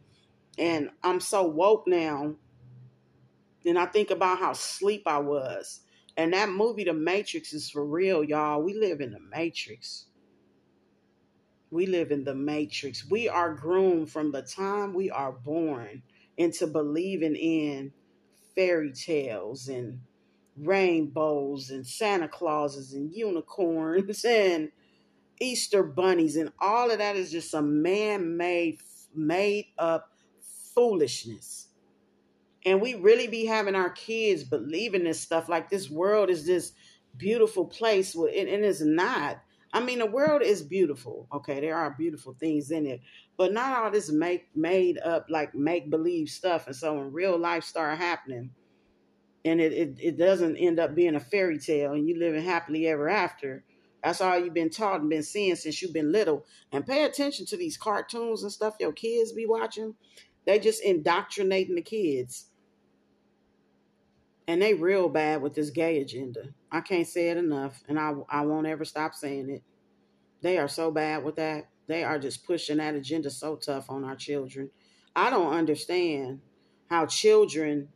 and 0.59 0.91
I'm 1.01 1.19
so 1.19 1.41
woke 1.41 1.87
now, 1.87 2.35
and 3.65 3.79
I 3.79 3.87
think 3.87 4.11
about 4.11 4.37
how 4.37 4.53
sleep 4.53 5.07
I 5.07 5.17
was 5.17 5.79
and 6.17 6.33
that 6.33 6.49
movie, 6.49 6.83
The 6.83 6.93
Matrix, 6.93 7.53
is 7.53 7.69
for 7.69 7.85
real, 7.85 8.23
y'all. 8.23 8.61
We 8.61 8.73
live 8.73 9.01
in 9.01 9.11
the 9.11 9.19
Matrix. 9.19 10.05
We 11.71 11.87
live 11.87 12.11
in 12.11 12.23
the 12.23 12.35
Matrix. 12.35 13.09
We 13.09 13.27
are 13.29 13.53
groomed 13.53 14.11
from 14.11 14.31
the 14.31 14.43
time 14.43 14.93
we 14.93 15.09
are 15.09 15.31
born 15.31 16.03
into 16.37 16.67
believing 16.67 17.35
in 17.35 17.91
fairy 18.55 18.91
tales 18.93 19.67
and 19.67 19.99
rainbows 20.57 21.71
and 21.71 21.85
Santa 21.85 22.27
Clauses 22.27 22.93
and 22.93 23.11
unicorns 23.11 24.23
and 24.25 24.71
Easter 25.39 25.83
bunnies 25.83 26.35
and 26.35 26.51
all 26.59 26.91
of 26.91 26.99
that 26.99 27.15
is 27.15 27.31
just 27.31 27.49
some 27.49 27.81
man-made 27.81 28.79
made 29.15 29.65
up 29.77 30.11
foolishness 30.75 31.67
and 32.65 32.81
we 32.81 32.95
really 32.95 33.27
be 33.27 33.45
having 33.45 33.75
our 33.75 33.89
kids 33.89 34.43
believing 34.43 35.03
this 35.03 35.19
stuff. 35.19 35.49
Like 35.49 35.69
this 35.69 35.89
world 35.89 36.29
is 36.29 36.45
this 36.45 36.73
beautiful 37.17 37.65
place 37.65 38.15
and 38.15 38.29
it's 38.29 38.81
not. 38.81 39.41
I 39.73 39.79
mean 39.79 39.99
the 39.99 40.05
world 40.05 40.41
is 40.41 40.61
beautiful. 40.61 41.27
Okay 41.33 41.59
there 41.59 41.75
are 41.75 41.95
beautiful 41.97 42.35
things 42.39 42.71
in 42.71 42.85
it. 42.85 43.01
But 43.37 43.53
not 43.53 43.77
all 43.77 43.91
this 43.91 44.11
make 44.11 44.47
made 44.55 44.97
up 44.99 45.27
like 45.29 45.53
make 45.55 45.89
believe 45.89 46.29
stuff. 46.29 46.67
And 46.67 46.75
so 46.75 46.93
when 46.93 47.11
real 47.11 47.37
life 47.37 47.63
start 47.63 47.97
happening 47.97 48.51
and 49.43 49.59
it, 49.59 49.73
it, 49.73 49.97
it 49.99 50.17
doesn't 50.17 50.57
end 50.57 50.79
up 50.79 50.95
being 50.95 51.15
a 51.15 51.19
fairy 51.19 51.59
tale 51.59 51.93
and 51.93 52.07
you 52.07 52.17
living 52.17 52.43
happily 52.43 52.87
ever 52.87 53.09
after 53.09 53.63
that's 54.03 54.19
all 54.19 54.37
you've 54.37 54.53
been 54.53 54.69
taught 54.69 54.99
and 54.99 55.09
been 55.09 55.23
seeing 55.23 55.55
since 55.55 55.81
you've 55.81 55.93
been 55.93 56.11
little. 56.11 56.45
And 56.73 56.85
pay 56.85 57.05
attention 57.05 57.45
to 57.47 57.57
these 57.57 57.77
cartoons 57.77 58.43
and 58.43 58.51
stuff 58.51 58.75
your 58.79 58.91
kids 58.91 59.31
be 59.31 59.45
watching. 59.45 59.95
They 60.45 60.59
just 60.59 60.83
indoctrinating 60.83 61.75
the 61.75 61.81
kids 61.81 62.47
and 64.47 64.61
they 64.61 64.73
real 64.73 65.09
bad 65.09 65.41
with 65.41 65.53
this 65.53 65.69
gay 65.69 65.99
agenda. 65.99 66.49
I 66.71 66.81
can't 66.81 67.07
say 67.07 67.29
it 67.29 67.37
enough, 67.37 67.81
and 67.87 67.99
I 67.99 68.13
I 68.29 68.41
won't 68.41 68.67
ever 68.67 68.85
stop 68.85 69.13
saying 69.13 69.49
it. 69.49 69.63
They 70.41 70.57
are 70.57 70.67
so 70.67 70.91
bad 70.91 71.23
with 71.23 71.37
that. 71.37 71.69
They 71.87 72.03
are 72.03 72.19
just 72.19 72.45
pushing 72.45 72.77
that 72.77 72.95
agenda 72.95 73.29
so 73.29 73.55
tough 73.55 73.89
on 73.89 74.03
our 74.03 74.15
children. 74.15 74.69
I 75.15 75.29
don't 75.29 75.53
understand 75.53 76.41
how 76.89 77.05
children 77.05 77.89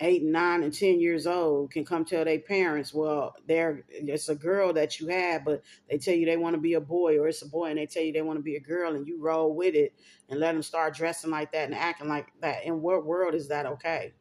eight, 0.00 0.22
nine, 0.22 0.62
and 0.62 0.72
ten 0.72 1.00
years 1.00 1.26
old 1.26 1.70
can 1.70 1.84
come 1.84 2.04
tell 2.04 2.24
their 2.24 2.38
parents, 2.38 2.92
well, 2.92 3.34
they're 3.46 3.84
it's 3.88 4.28
a 4.28 4.34
girl 4.34 4.72
that 4.74 5.00
you 5.00 5.08
have, 5.08 5.44
but 5.44 5.62
they 5.88 5.98
tell 5.98 6.14
you 6.14 6.26
they 6.26 6.36
want 6.36 6.54
to 6.54 6.60
be 6.60 6.74
a 6.74 6.80
boy, 6.80 7.18
or 7.18 7.28
it's 7.28 7.42
a 7.42 7.48
boy 7.48 7.70
and 7.70 7.78
they 7.78 7.86
tell 7.86 8.02
you 8.02 8.12
they 8.12 8.22
want 8.22 8.38
to 8.38 8.42
be 8.42 8.56
a 8.56 8.60
girl, 8.60 8.94
and 8.94 9.06
you 9.06 9.20
roll 9.20 9.54
with 9.54 9.74
it 9.74 9.94
and 10.28 10.40
let 10.40 10.52
them 10.52 10.62
start 10.62 10.94
dressing 10.94 11.30
like 11.30 11.52
that 11.52 11.66
and 11.66 11.74
acting 11.74 12.08
like 12.08 12.28
that. 12.40 12.64
In 12.64 12.82
what 12.82 13.06
world 13.06 13.34
is 13.34 13.48
that 13.48 13.66
okay? 13.66 14.12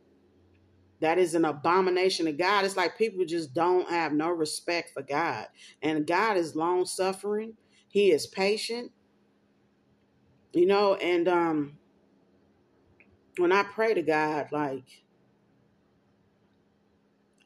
That 1.01 1.17
is 1.17 1.35
an 1.35 1.45
abomination 1.45 2.25
to 2.25 2.31
God. 2.31 2.65
It's 2.65 2.77
like 2.77 2.97
people 2.97 3.25
just 3.25 3.53
don't 3.53 3.89
have 3.89 4.13
no 4.13 4.29
respect 4.29 4.91
for 4.93 5.03
God. 5.03 5.47
And 5.81 6.07
God 6.07 6.37
is 6.37 6.55
long 6.55 6.85
suffering. 6.85 7.53
He 7.89 8.11
is 8.11 8.27
patient. 8.27 8.91
You 10.53 10.65
know, 10.65 10.95
and 10.95 11.27
um 11.27 11.77
when 13.37 13.51
I 13.51 13.63
pray 13.63 13.93
to 13.93 14.01
God, 14.01 14.47
like 14.51 15.03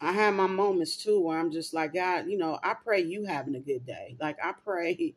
I 0.02 0.14
have 0.14 0.36
my 0.36 0.48
moments 0.48 0.98
too 0.98 1.20
where 1.20 1.40
I'm 1.40 1.52
just 1.52 1.74
like, 1.74 1.94
God, 1.94 2.28
you 2.28 2.38
know, 2.38 2.60
I 2.64 2.76
pray 2.76 3.02
you 3.02 3.26
having 3.26 3.56
a 3.56 3.60
good 3.60 3.86
day. 3.86 4.16
Like 4.22 4.38
I 4.44 4.54
pray, 4.64 5.16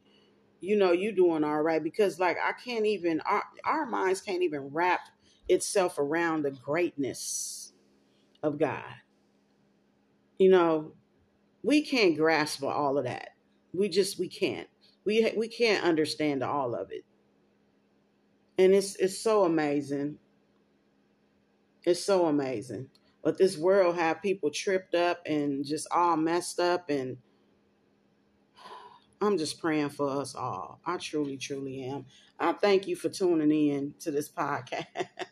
you 0.61 0.77
know, 0.77 0.93
you 0.93 1.13
doing 1.13 1.45
all 1.45 1.63
right. 1.63 1.83
Because 1.83 2.19
like 2.19 2.39
I 2.43 2.53
can't 2.53 2.87
even 2.87 3.21
our, 3.21 3.45
our 3.65 3.87
minds 3.87 4.23
can't 4.23 4.43
even 4.43 4.71
wrap 4.73 5.01
itself 5.49 5.99
around 5.99 6.43
the 6.43 6.51
greatness 6.51 7.62
of 8.43 8.59
God. 8.59 8.85
You 10.39 10.51
know, 10.51 10.93
we 11.63 11.83
can't 11.83 12.17
grasp 12.17 12.63
all 12.63 12.99
of 12.99 13.05
that. 13.05 13.31
We 13.73 13.89
just 13.89 14.19
we 14.19 14.29
can't. 14.29 14.69
We 15.05 15.33
we 15.37 15.49
can't 15.49 15.85
understand 15.85 16.43
all 16.43 16.75
of 16.75 16.91
it. 16.91 17.05
And 18.59 18.75
it's 18.75 18.97
it's 18.97 19.19
so 19.19 19.45
amazing. 19.45 20.19
It's 21.85 22.05
so 22.05 22.27
amazing. 22.27 22.89
But 23.23 23.39
this 23.39 23.57
world 23.57 23.97
have 23.97 24.23
people 24.23 24.51
tripped 24.51 24.95
up 24.95 25.23
and 25.27 25.65
just 25.65 25.87
all 25.93 26.17
messed 26.17 26.59
up 26.59 26.91
and 26.91 27.17
I'm 29.21 29.39
just 29.39 29.61
praying 29.61 29.91
for 29.91 30.09
us 30.21 30.35
all. 30.35 30.81
I 30.85 30.97
truly, 30.97 31.37
truly 31.37 31.85
am. 31.85 32.07
I 32.41 32.53
thank 32.55 32.89
you 32.89 32.97
for 32.97 33.09
tuning 33.09 33.53
in 33.53 33.95
to 34.01 34.11
this 34.11 34.29
podcast. 34.29 34.87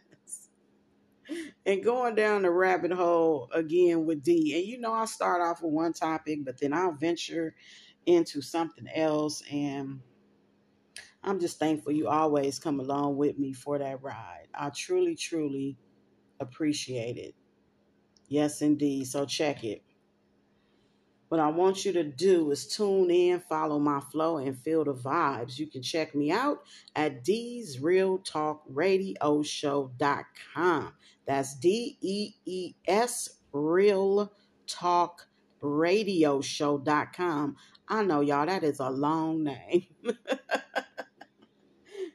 and 1.67 1.85
going 1.85 2.15
down 2.15 2.43
the 2.43 2.51
rabbit 2.51 2.93
hole 2.93 3.49
again 3.53 4.05
with 4.07 4.23
D. 4.23 4.55
And 4.57 4.67
you 4.67 4.79
know, 4.81 4.93
I 4.93 5.05
start 5.05 5.43
off 5.43 5.63
with 5.63 5.73
one 5.73 5.93
topic, 5.93 6.41
but 6.45 6.61
then 6.61 6.73
I'll 6.73 6.93
venture 6.93 7.55
into 8.07 8.41
something 8.41 8.87
else. 8.95 9.43
And 9.51 10.01
I'm 11.23 11.41
just 11.41 11.59
thankful 11.59 11.93
you 11.93 12.09
always 12.09 12.59
come 12.59 12.81
along 12.81 13.17
with 13.17 13.39
me 13.39 13.53
for 13.53 13.79
that 13.79 14.03
ride. 14.03 14.49
I 14.55 14.71
truly, 14.71 15.17
truly 15.17 15.77
appreciate 16.41 17.17
it. 17.17 17.35
Yes, 18.29 18.63
indeed. 18.63 19.07
So 19.07 19.27
check 19.27 19.65
it. 19.65 19.83
What 21.31 21.39
I 21.39 21.49
want 21.49 21.85
you 21.85 21.93
to 21.93 22.03
do 22.03 22.51
is 22.51 22.67
tune 22.67 23.09
in, 23.09 23.39
follow 23.39 23.79
my 23.79 24.01
flow, 24.01 24.39
and 24.39 24.59
feel 24.59 24.85
the 24.85 24.95
vibes. 24.95 25.61
You 25.61 25.69
can 25.69 25.81
check 25.81 26.13
me 26.13 26.33
out 26.33 26.63
at 26.97 27.23
Dee's 27.23 27.79
Real 27.81 28.19
Talk 28.19 28.65
Radio 28.67 29.41
Show.com. 29.45 30.93
That's 31.31 31.55
D 31.55 31.97
E 32.01 32.33
E 32.45 32.75
S 32.89 33.29
Real 33.53 34.33
Talk 34.67 35.29
Radio 35.61 36.41
Show.com. 36.41 37.55
I 37.89 38.03
know, 38.03 38.21
y'all, 38.21 38.47
that 38.47 38.65
is 38.65 38.81
a 38.81 38.91
long 38.91 39.45
name. 39.45 39.87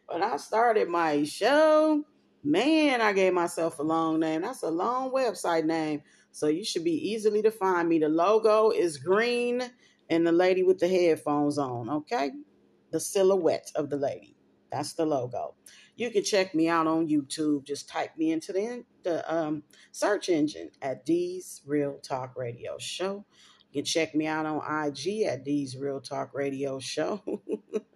when 0.07 0.21
I 0.21 0.35
started 0.35 0.89
my 0.89 1.23
show, 1.23 2.03
man, 2.43 2.99
I 2.99 3.13
gave 3.13 3.31
myself 3.31 3.79
a 3.79 3.83
long 3.83 4.19
name. 4.19 4.41
That's 4.41 4.63
a 4.63 4.69
long 4.69 5.11
website 5.11 5.63
name. 5.63 6.01
So 6.33 6.47
you 6.47 6.65
should 6.65 6.83
be 6.83 7.09
easily 7.11 7.41
to 7.43 7.51
find 7.51 7.87
me. 7.87 7.99
The 7.99 8.09
logo 8.09 8.71
is 8.71 8.97
green 8.97 9.63
and 10.09 10.27
the 10.27 10.33
lady 10.33 10.63
with 10.63 10.79
the 10.79 10.89
headphones 10.89 11.57
on, 11.57 11.89
okay? 11.89 12.31
the 12.91 12.99
silhouette 12.99 13.71
of 13.75 13.89
the 13.89 13.97
lady. 13.97 14.35
That's 14.71 14.93
the 14.93 15.05
logo. 15.05 15.55
You 15.95 16.11
can 16.11 16.23
check 16.23 16.53
me 16.53 16.67
out 16.67 16.87
on 16.87 17.07
YouTube. 17.07 17.63
Just 17.63 17.87
type 17.87 18.17
me 18.17 18.31
into 18.31 18.51
the, 18.51 18.83
the 19.03 19.33
um, 19.33 19.63
search 19.91 20.29
engine 20.29 20.71
at 20.81 21.05
Dee's 21.05 21.61
Real 21.65 21.99
Talk 21.99 22.35
Radio 22.35 22.77
Show. 22.77 23.25
You 23.71 23.81
can 23.81 23.85
check 23.85 24.13
me 24.13 24.27
out 24.27 24.45
on 24.45 24.87
IG 24.87 25.23
at 25.23 25.43
Dee's 25.43 25.77
Real 25.77 26.01
Talk 26.01 26.33
Radio 26.33 26.79
Show. 26.79 27.21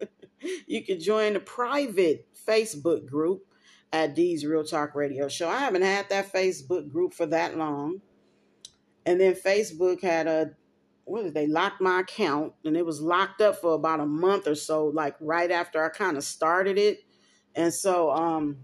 you 0.67 0.83
can 0.83 0.99
join 0.99 1.33
the 1.33 1.39
private 1.39 2.27
Facebook 2.47 3.05
group 3.05 3.45
at 3.91 4.15
Dee's 4.15 4.45
Real 4.45 4.63
Talk 4.63 4.95
Radio 4.95 5.27
Show. 5.27 5.49
I 5.49 5.59
haven't 5.59 5.81
had 5.81 6.09
that 6.09 6.31
Facebook 6.31 6.89
group 6.89 7.13
for 7.13 7.25
that 7.27 7.57
long. 7.57 8.01
And 9.05 9.19
then 9.19 9.33
Facebook 9.33 10.01
had 10.01 10.27
a 10.27 10.51
what 11.05 11.23
did 11.23 11.33
they 11.33 11.47
locked 11.47 11.81
my 11.81 12.01
account 12.01 12.53
and 12.63 12.77
it 12.77 12.85
was 12.85 13.01
locked 13.01 13.41
up 13.41 13.55
for 13.55 13.73
about 13.73 13.99
a 13.99 14.05
month 14.05 14.47
or 14.47 14.53
so, 14.53 14.85
like 14.85 15.15
right 15.19 15.49
after 15.49 15.83
I 15.83 15.89
kind 15.89 16.17
of 16.17 16.23
started 16.23 16.77
it. 16.77 16.99
And 17.59 17.73
so 17.73 18.11
um 18.11 18.57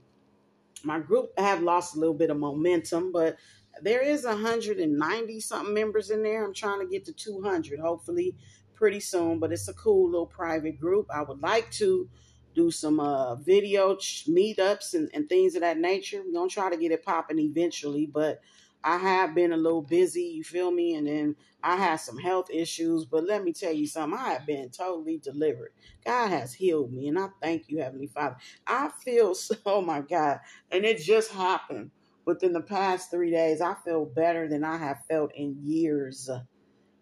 my 0.84 0.99
group 0.99 1.38
have 1.38 1.62
lost 1.62 1.95
a 1.95 1.99
little 1.99 2.13
bit 2.13 2.29
of 2.29 2.38
momentum, 2.38 3.12
but 3.12 3.38
there 3.81 4.01
is 4.01 4.23
190 4.23 5.39
something 5.39 5.73
members 5.73 6.12
in 6.12 6.23
there. 6.23 6.45
I'm 6.45 6.53
trying 6.53 6.79
to 6.79 6.86
get 6.86 7.05
to 7.05 7.13
200, 7.13 7.79
hopefully 7.79 8.36
pretty 8.75 8.99
soon, 8.99 9.39
but 9.39 9.51
it's 9.51 9.67
a 9.67 9.73
cool 9.73 10.10
little 10.12 10.27
private 10.27 10.79
group. 10.79 11.08
I 11.13 11.23
would 11.23 11.41
like 11.41 11.71
to 11.71 12.08
do 12.53 12.71
some 12.71 12.99
uh, 12.99 13.36
video 13.36 13.95
meetups 13.95 14.93
and, 14.93 15.10
and 15.13 15.27
things 15.27 15.55
of 15.55 15.62
that 15.62 15.77
nature. 15.77 16.21
We're 16.25 16.31
to 16.47 16.53
try 16.53 16.69
to 16.69 16.77
get 16.77 16.91
it 16.91 17.03
popping 17.03 17.39
eventually, 17.39 18.05
but 18.05 18.39
I 18.85 18.99
have 18.99 19.35
been 19.35 19.53
a 19.53 19.57
little 19.57 19.83
busy, 19.83 20.23
you 20.23 20.45
feel 20.45 20.71
me? 20.71 20.95
And 20.95 21.07
then 21.07 21.37
I 21.63 21.77
had 21.77 21.97
some 21.97 22.19
health 22.19 22.49
issues, 22.51 23.05
but 23.05 23.25
let 23.25 23.43
me 23.43 23.53
tell 23.53 23.73
you 23.73 23.87
something. 23.87 24.19
I 24.19 24.33
have 24.33 24.47
been 24.47 24.69
totally 24.71 25.19
delivered. 25.19 25.73
God 26.05 26.29
has 26.29 26.53
healed 26.53 26.93
me, 26.93 27.09
and 27.09 27.19
I 27.19 27.29
thank 27.43 27.69
you, 27.69 27.79
Heavenly 27.79 28.07
Father. 28.07 28.37
I 28.67 28.91
feel 29.03 29.35
so, 29.35 29.55
oh 29.67 29.81
my 29.81 30.01
God, 30.01 30.39
and 30.71 30.85
it 30.85 30.99
just 30.99 31.31
happened 31.31 31.91
within 32.25 32.53
the 32.53 32.61
past 32.61 33.11
three 33.11 33.31
days. 33.31 33.61
I 33.61 33.75
feel 33.85 34.05
better 34.05 34.49
than 34.49 34.63
I 34.63 34.77
have 34.77 34.99
felt 35.09 35.31
in 35.35 35.57
years. 35.63 36.29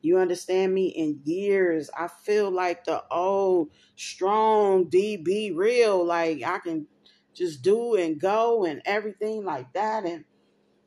You 0.01 0.19
understand 0.19 0.73
me? 0.73 0.87
In 0.89 1.21
years, 1.25 1.89
I 1.97 2.07
feel 2.07 2.51
like 2.51 2.85
the 2.85 3.03
old, 3.11 3.69
strong 3.95 4.89
DB 4.89 5.55
real. 5.55 6.05
Like 6.05 6.43
I 6.43 6.59
can 6.59 6.87
just 7.35 7.63
do 7.63 7.95
and 7.95 8.19
go 8.19 8.65
and 8.65 8.81
everything 8.85 9.45
like 9.45 9.73
that. 9.73 10.05
And 10.05 10.25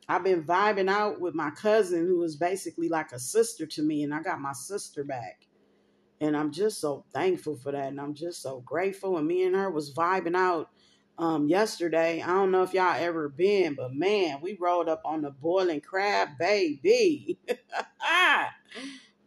I've 0.09 0.23
been 0.23 0.43
vibing 0.43 0.89
out 0.89 1.19
with 1.19 1.35
my 1.35 1.51
cousin 1.51 2.07
who 2.07 2.23
is 2.23 2.37
basically 2.37 2.87
like 2.87 3.11
a 3.11 3.19
sister 3.19 3.65
to 3.65 3.81
me, 3.81 4.03
and 4.03 4.13
I 4.13 4.21
got 4.21 4.39
my 4.39 4.53
sister 4.53 5.03
back. 5.03 5.47
And 6.21 6.35
I'm 6.35 6.51
just 6.51 6.79
so 6.79 7.05
thankful 7.13 7.57
for 7.57 7.71
that. 7.71 7.89
And 7.89 8.01
I'm 8.01 8.15
just 8.15 8.41
so 8.41 8.61
grateful. 8.61 9.17
And 9.17 9.27
me 9.27 9.43
and 9.43 9.55
her 9.55 9.69
was 9.69 9.93
vibing 9.93 10.35
out 10.35 10.69
um 11.19 11.47
yesterday. 11.47 12.21
I 12.21 12.27
don't 12.27 12.51
know 12.51 12.63
if 12.63 12.73
y'all 12.73 12.95
ever 12.95 13.27
been, 13.29 13.75
but 13.75 13.93
man, 13.93 14.39
we 14.41 14.57
rolled 14.59 14.89
up 14.89 15.01
on 15.03 15.21
the 15.21 15.31
boiling 15.31 15.81
crab, 15.81 16.29
baby. 16.39 17.37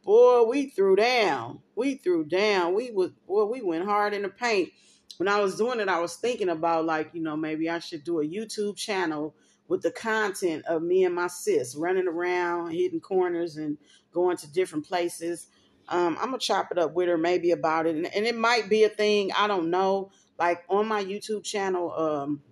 boy, 0.05 0.43
we 0.45 0.71
threw 0.71 0.97
down. 0.97 1.61
We 1.77 1.97
threw 1.97 2.25
down. 2.25 2.75
We 2.75 2.91
was 2.91 3.11
boy, 3.27 3.45
we 3.45 3.61
went 3.61 3.85
hard 3.85 4.15
in 4.15 4.23
the 4.23 4.29
paint. 4.29 4.71
When 5.19 5.29
I 5.29 5.41
was 5.41 5.57
doing 5.57 5.81
it, 5.81 5.89
I 5.89 6.01
was 6.01 6.17
thinking 6.17 6.49
about 6.49 6.87
like, 6.87 7.11
you 7.13 7.23
know, 7.23 7.37
maybe 7.37 7.69
I 7.69 7.79
should 7.81 8.05
do 8.05 8.21
a 8.21 8.25
YouTube 8.25 8.77
channel 8.77 9.35
with 9.71 9.83
the 9.83 9.91
content 9.93 10.65
of 10.67 10.83
me 10.83 11.05
and 11.05 11.15
my 11.15 11.29
sis 11.29 11.77
running 11.77 12.09
around, 12.09 12.73
hitting 12.73 13.01
corners, 13.01 13.57
and 13.57 13.79
going 14.13 14.37
to 14.37 14.53
different 14.53 14.85
places. 14.85 15.47
Um, 15.89 16.19
I'm 16.21 16.27
gonna 16.27 16.39
chop 16.39 16.73
it 16.73 16.79
up 16.79 16.93
with 16.93 17.09
her, 17.09 17.17
maybe 17.17 17.53
about 17.53 17.87
it, 17.87 17.95
and, 17.95 18.13
and, 18.13 18.27
it 18.27 18.37
might 18.37 18.69
be 18.69 18.83
a 18.83 18.89
thing. 18.89 19.31
I 19.33 19.47
don't 19.47 19.71
know. 19.71 20.11
Like 20.39 20.65
on 20.69 20.89
my 20.89 21.05
YouTube 21.05 21.45
channel, 21.45 21.93
um, 21.93 22.43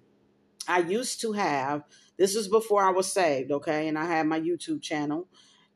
I 0.68 0.78
used 0.78 1.20
to 1.22 1.33
have. 1.33 1.83
This 2.16 2.37
was 2.37 2.46
before 2.46 2.85
I 2.85 2.90
was 2.90 3.12
saved, 3.12 3.50
okay, 3.50 3.88
and 3.88 3.98
I 3.98 4.07
had 4.07 4.26
my 4.26 4.40
YouTube 4.40 4.81
channel, 4.81 5.26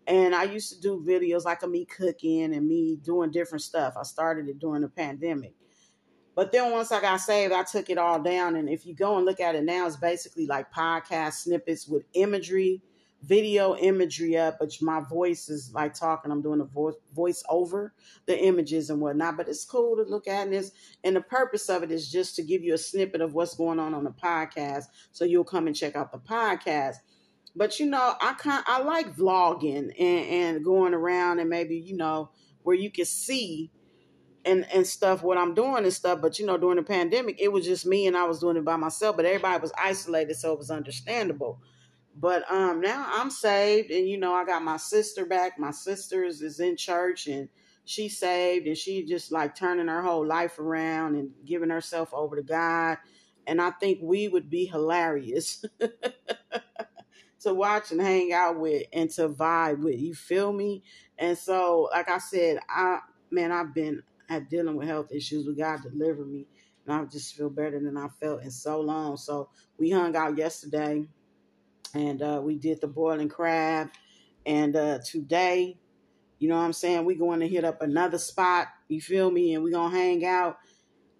and 0.07 0.37
I 0.37 0.44
used 0.44 0.72
to 0.72 0.81
do 0.81 1.05
videos 1.05 1.44
like 1.44 1.64
of 1.64 1.70
me 1.70 1.87
cooking 1.87 2.55
and 2.55 2.68
me 2.68 3.00
doing 3.02 3.33
different 3.33 3.62
stuff. 3.62 3.94
I 3.98 4.05
started 4.05 4.48
it 4.48 4.61
during 4.61 4.83
the 4.83 4.88
pandemic. 4.88 5.55
But 6.35 6.51
then 6.51 6.73
once 6.73 6.90
I 6.92 7.01
got 7.01 7.21
saved, 7.21 7.53
I 7.53 7.62
took 7.62 7.90
it 7.90 7.99
all 7.99 8.21
down. 8.21 8.57
And 8.57 8.68
if 8.68 8.87
you 8.87 8.95
go 8.95 9.16
and 9.16 9.27
look 9.27 9.40
at 9.40 9.55
it 9.55 9.64
now, 9.64 9.87
it's 9.87 9.97
basically 9.97 10.47
like 10.47 10.73
podcast 10.73 11.35
snippets 11.35 11.87
with 11.87 12.05
imagery, 12.14 12.83
video 13.23 13.77
imagery 13.77 14.37
up, 14.37 14.57
but 14.59 14.73
my 14.81 15.01
voice 15.01 15.49
is 15.49 15.73
like 15.75 15.95
talking. 15.95 16.33
I'm 16.33 16.42
doing 16.42 16.61
a 16.61 16.64
voice 16.64 16.95
voice 17.14 17.42
over 17.49 17.92
the 18.27 18.38
images 18.38 18.88
and 18.88 19.01
whatnot. 19.01 19.37
But 19.37 19.49
it's 19.49 19.64
cool 19.64 19.97
to 19.97 20.03
look 20.03 20.27
at 20.27 20.51
this. 20.51 20.73
And 21.05 21.14
the 21.14 21.21
purpose 21.21 21.68
of 21.68 21.83
it 21.83 21.92
is 21.92 22.11
just 22.11 22.35
to 22.37 22.42
give 22.42 22.62
you 22.62 22.75
a 22.75 22.79
snippet 22.79 23.21
of 23.21 23.35
what's 23.35 23.55
going 23.55 23.79
on 23.79 23.92
on 23.92 24.05
the 24.05 24.11
podcast, 24.11 24.85
so 25.11 25.25
you'll 25.25 25.45
come 25.45 25.66
and 25.66 25.77
check 25.77 25.97
out 25.97 26.12
the 26.12 26.18
podcast. 26.18 26.97
But 27.55 27.79
you 27.79 27.87
know, 27.87 28.14
I 28.21 28.33
kind 28.35 28.64
I 28.66 28.83
like 28.83 29.14
vlogging 29.14 29.92
and, 29.99 30.27
and 30.57 30.64
going 30.64 30.95
around 30.95 31.40
and 31.40 31.51
maybe 31.51 31.77
you 31.77 31.97
know 31.97 32.31
where 32.62 32.77
you 32.77 32.90
can 32.90 33.05
see 33.05 33.71
and 34.44 34.66
and 34.72 34.87
stuff 34.87 35.22
what 35.22 35.38
I'm 35.38 35.55
doing 35.55 35.85
and 35.85 35.92
stuff. 35.92 36.20
But 36.20 36.38
you 36.38 36.46
know, 36.46 36.59
during 36.59 36.76
the 36.76 36.83
pandemic, 36.83 37.40
it 37.40 37.52
was 37.52 37.64
just 37.64 37.87
me 37.87 38.07
and 38.07 38.16
I 38.16 38.24
was 38.24 38.40
doing 38.40 38.57
it 38.57 38.64
by 38.64 38.76
myself. 38.76 39.16
But 39.16 39.24
everybody 39.24 39.61
was 39.61 39.72
isolated, 39.76 40.35
so 40.35 40.52
it 40.52 40.59
was 40.59 40.70
understandable. 40.70 41.61
But 42.16 42.50
um 42.50 42.81
now 42.81 43.07
I'm 43.14 43.31
saved, 43.31 43.90
and 43.90 44.09
you 44.09 44.18
know, 44.18 44.35
I 44.35 44.44
got 44.44 44.62
my 44.62 44.76
sister 44.76 45.24
back. 45.24 45.59
My 45.59 45.70
sister 45.70 46.24
is 46.24 46.61
in 46.61 46.76
church, 46.76 47.26
and 47.26 47.48
she's 47.85 48.18
saved, 48.18 48.66
and 48.66 48.76
she 48.76 49.05
just 49.05 49.33
like 49.33 49.55
turning 49.55 49.88
her 49.88 50.02
whole 50.02 50.26
life 50.26 50.59
around 50.59 51.16
and 51.16 51.31
giving 51.44 51.70
herself 51.70 52.12
over 52.12 52.37
to 52.37 52.42
God. 52.42 52.98
And 53.46 53.61
I 53.61 53.70
think 53.72 53.98
we 54.02 54.28
would 54.28 54.48
be 54.50 54.66
hilarious. 54.66 55.64
to 57.42 57.52
watch 57.52 57.90
and 57.90 58.00
hang 58.00 58.33
out 58.33 58.59
with 58.59 58.85
and 58.92 59.11
to 59.11 59.28
vibe 59.28 59.83
with. 59.83 59.98
You 59.98 60.14
feel 60.14 60.52
me? 60.52 60.83
And 61.18 61.37
so, 61.37 61.88
like 61.92 62.09
I 62.09 62.18
said, 62.18 62.59
I 62.68 63.00
man, 63.31 63.52
I've 63.52 63.74
been 63.74 64.02
had 64.33 64.49
dealing 64.49 64.77
with 64.77 64.88
health 64.88 65.12
issues, 65.12 65.45
but 65.45 65.57
God 65.57 65.81
delivered 65.83 66.29
me. 66.29 66.47
And 66.87 66.95
I 66.95 67.05
just 67.05 67.37
feel 67.37 67.51
better 67.51 67.79
than 67.79 67.97
I 67.97 68.09
felt 68.21 68.42
in 68.42 68.51
so 68.51 68.81
long. 68.81 69.16
So 69.16 69.51
we 69.79 69.90
hung 69.90 70.16
out 70.16 70.37
yesterday 70.37 71.07
and 71.95 72.23
uh, 72.23 72.40
we 72.42 72.57
did 72.57 72.81
the 72.81 72.88
boiling 72.88 73.29
crab. 73.29 73.90
And 74.45 74.75
uh, 74.75 74.99
today, 75.05 75.79
you 76.38 76.49
know 76.49 76.57
what 76.57 76.64
I'm 76.64 76.73
saying? 76.73 77.05
We're 77.05 77.18
going 77.18 77.40
to 77.40 77.49
hit 77.49 77.64
up 77.64 77.83
another 77.83 78.18
spot. 78.18 78.68
You 78.88 79.01
feel 79.01 79.31
me? 79.31 79.55
And 79.55 79.62
we're 79.62 79.71
going 79.71 79.92
to 79.92 79.97
hang 79.97 80.25
out. 80.27 80.57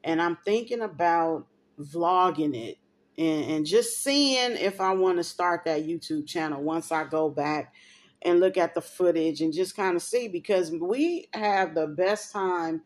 And 0.03 0.21
I'm 0.21 0.37
thinking 0.45 0.81
about 0.81 1.47
vlogging 1.79 2.57
it 2.57 2.79
and, 3.19 3.45
and 3.51 3.67
just 3.67 4.03
seeing 4.03 4.53
if 4.53 4.81
I 4.81 4.93
want 4.95 5.19
to 5.19 5.25
start 5.25 5.65
that 5.65 5.87
YouTube 5.87 6.27
channel 6.27 6.63
once 6.63 6.91
I 6.91 7.05
go 7.05 7.29
back 7.29 7.75
and 8.23 8.41
look 8.41 8.57
at 8.57 8.75
the 8.75 8.81
footage 8.81 9.41
and 9.41 9.53
just 9.53 9.77
kind 9.77 9.97
of 9.97 10.03
see 10.03 10.29
because 10.29 10.71
we 10.71 11.29
have 11.35 11.75
the 11.75 11.87
best 11.87 12.33
time 12.33 12.83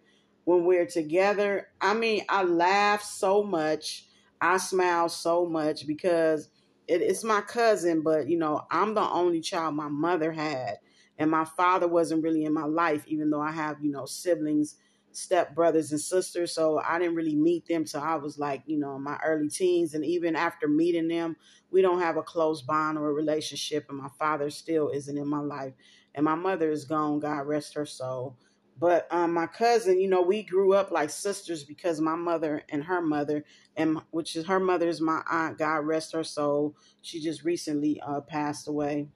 when 0.47 0.65
we're 0.65 0.87
together. 0.87 1.69
I 1.83 1.93
mean, 1.93 2.23
I 2.31 2.45
laugh 2.45 3.03
so 3.03 3.43
much, 3.43 4.07
I 4.41 4.57
smile 4.59 5.11
so 5.11 5.45
much 5.45 5.87
because 5.87 6.49
it, 6.89 7.03
it's 7.03 7.25
my 7.25 7.43
cousin, 7.43 8.03
but 8.03 8.29
you 8.29 8.39
know, 8.39 8.63
I'm 8.71 8.95
the 8.95 9.03
only 9.03 9.41
child 9.43 9.75
my 9.75 9.89
mother 9.89 10.33
had, 10.33 10.79
and 11.19 11.31
my 11.31 11.45
father 11.45 11.89
wasn't 11.89 12.23
really 12.23 12.45
in 12.45 12.55
my 12.55 12.65
life, 12.65 13.05
even 13.09 13.29
though 13.29 13.43
I 13.43 13.51
have, 13.51 13.85
you 13.85 13.91
know, 13.91 14.07
siblings, 14.07 14.77
step 15.11 15.53
brothers 15.55 15.91
and 15.91 16.01
sisters. 16.01 16.53
So 16.53 16.79
I 16.79 17.01
didn't 17.01 17.17
really 17.17 17.35
meet 17.35 17.67
them 17.67 17.85
till 17.85 18.03
I 18.03 18.15
was 18.15 18.39
like, 18.39 18.63
you 18.67 18.79
know, 18.79 18.97
in 18.97 19.03
my 19.03 19.19
early 19.25 19.49
teens. 19.49 19.95
And 19.95 20.05
even 20.05 20.37
after 20.37 20.69
meeting 20.69 21.09
them, 21.09 21.37
we 21.71 21.83
don't 21.83 22.01
have 22.01 22.19
a 22.19 22.23
close 22.23 22.63
bond 22.63 22.99
or 22.99 23.09
a 23.09 23.15
relationship. 23.15 23.87
And 23.89 23.99
my 23.99 24.11
father 24.19 24.51
still 24.51 24.91
isn't 24.91 25.19
in 25.19 25.27
my 25.27 25.41
life. 25.41 25.73
And 26.15 26.25
my 26.25 26.35
mother 26.35 26.71
is 26.71 26.85
gone, 26.85 27.19
God 27.21 27.47
rest 27.47 27.75
her 27.75 27.87
soul. 27.87 28.37
But 28.79 29.07
um, 29.11 29.33
my 29.33 29.47
cousin, 29.47 29.99
you 30.01 30.09
know, 30.09 30.21
we 30.21 30.43
grew 30.43 30.75
up 30.75 30.91
like 30.91 31.09
sisters 31.09 31.65
because 31.65 32.01
my 32.01 32.15
mother 32.15 32.63
and 32.69 32.85
her 32.85 33.01
mother, 33.01 33.45
and 33.77 34.01
which 34.11 34.37
is 34.37 34.47
her 34.47 34.61
mother 34.61 34.87
is 34.89 35.01
my 35.01 35.23
aunt. 35.31 35.59
God 35.59 35.87
rest 35.87 36.13
her 36.13 36.25
soul. 36.25 36.77
She 37.01 37.21
just 37.21 37.43
recently 37.43 38.01
uh, 38.07 38.21
passed 38.21 38.69
away 38.69 39.09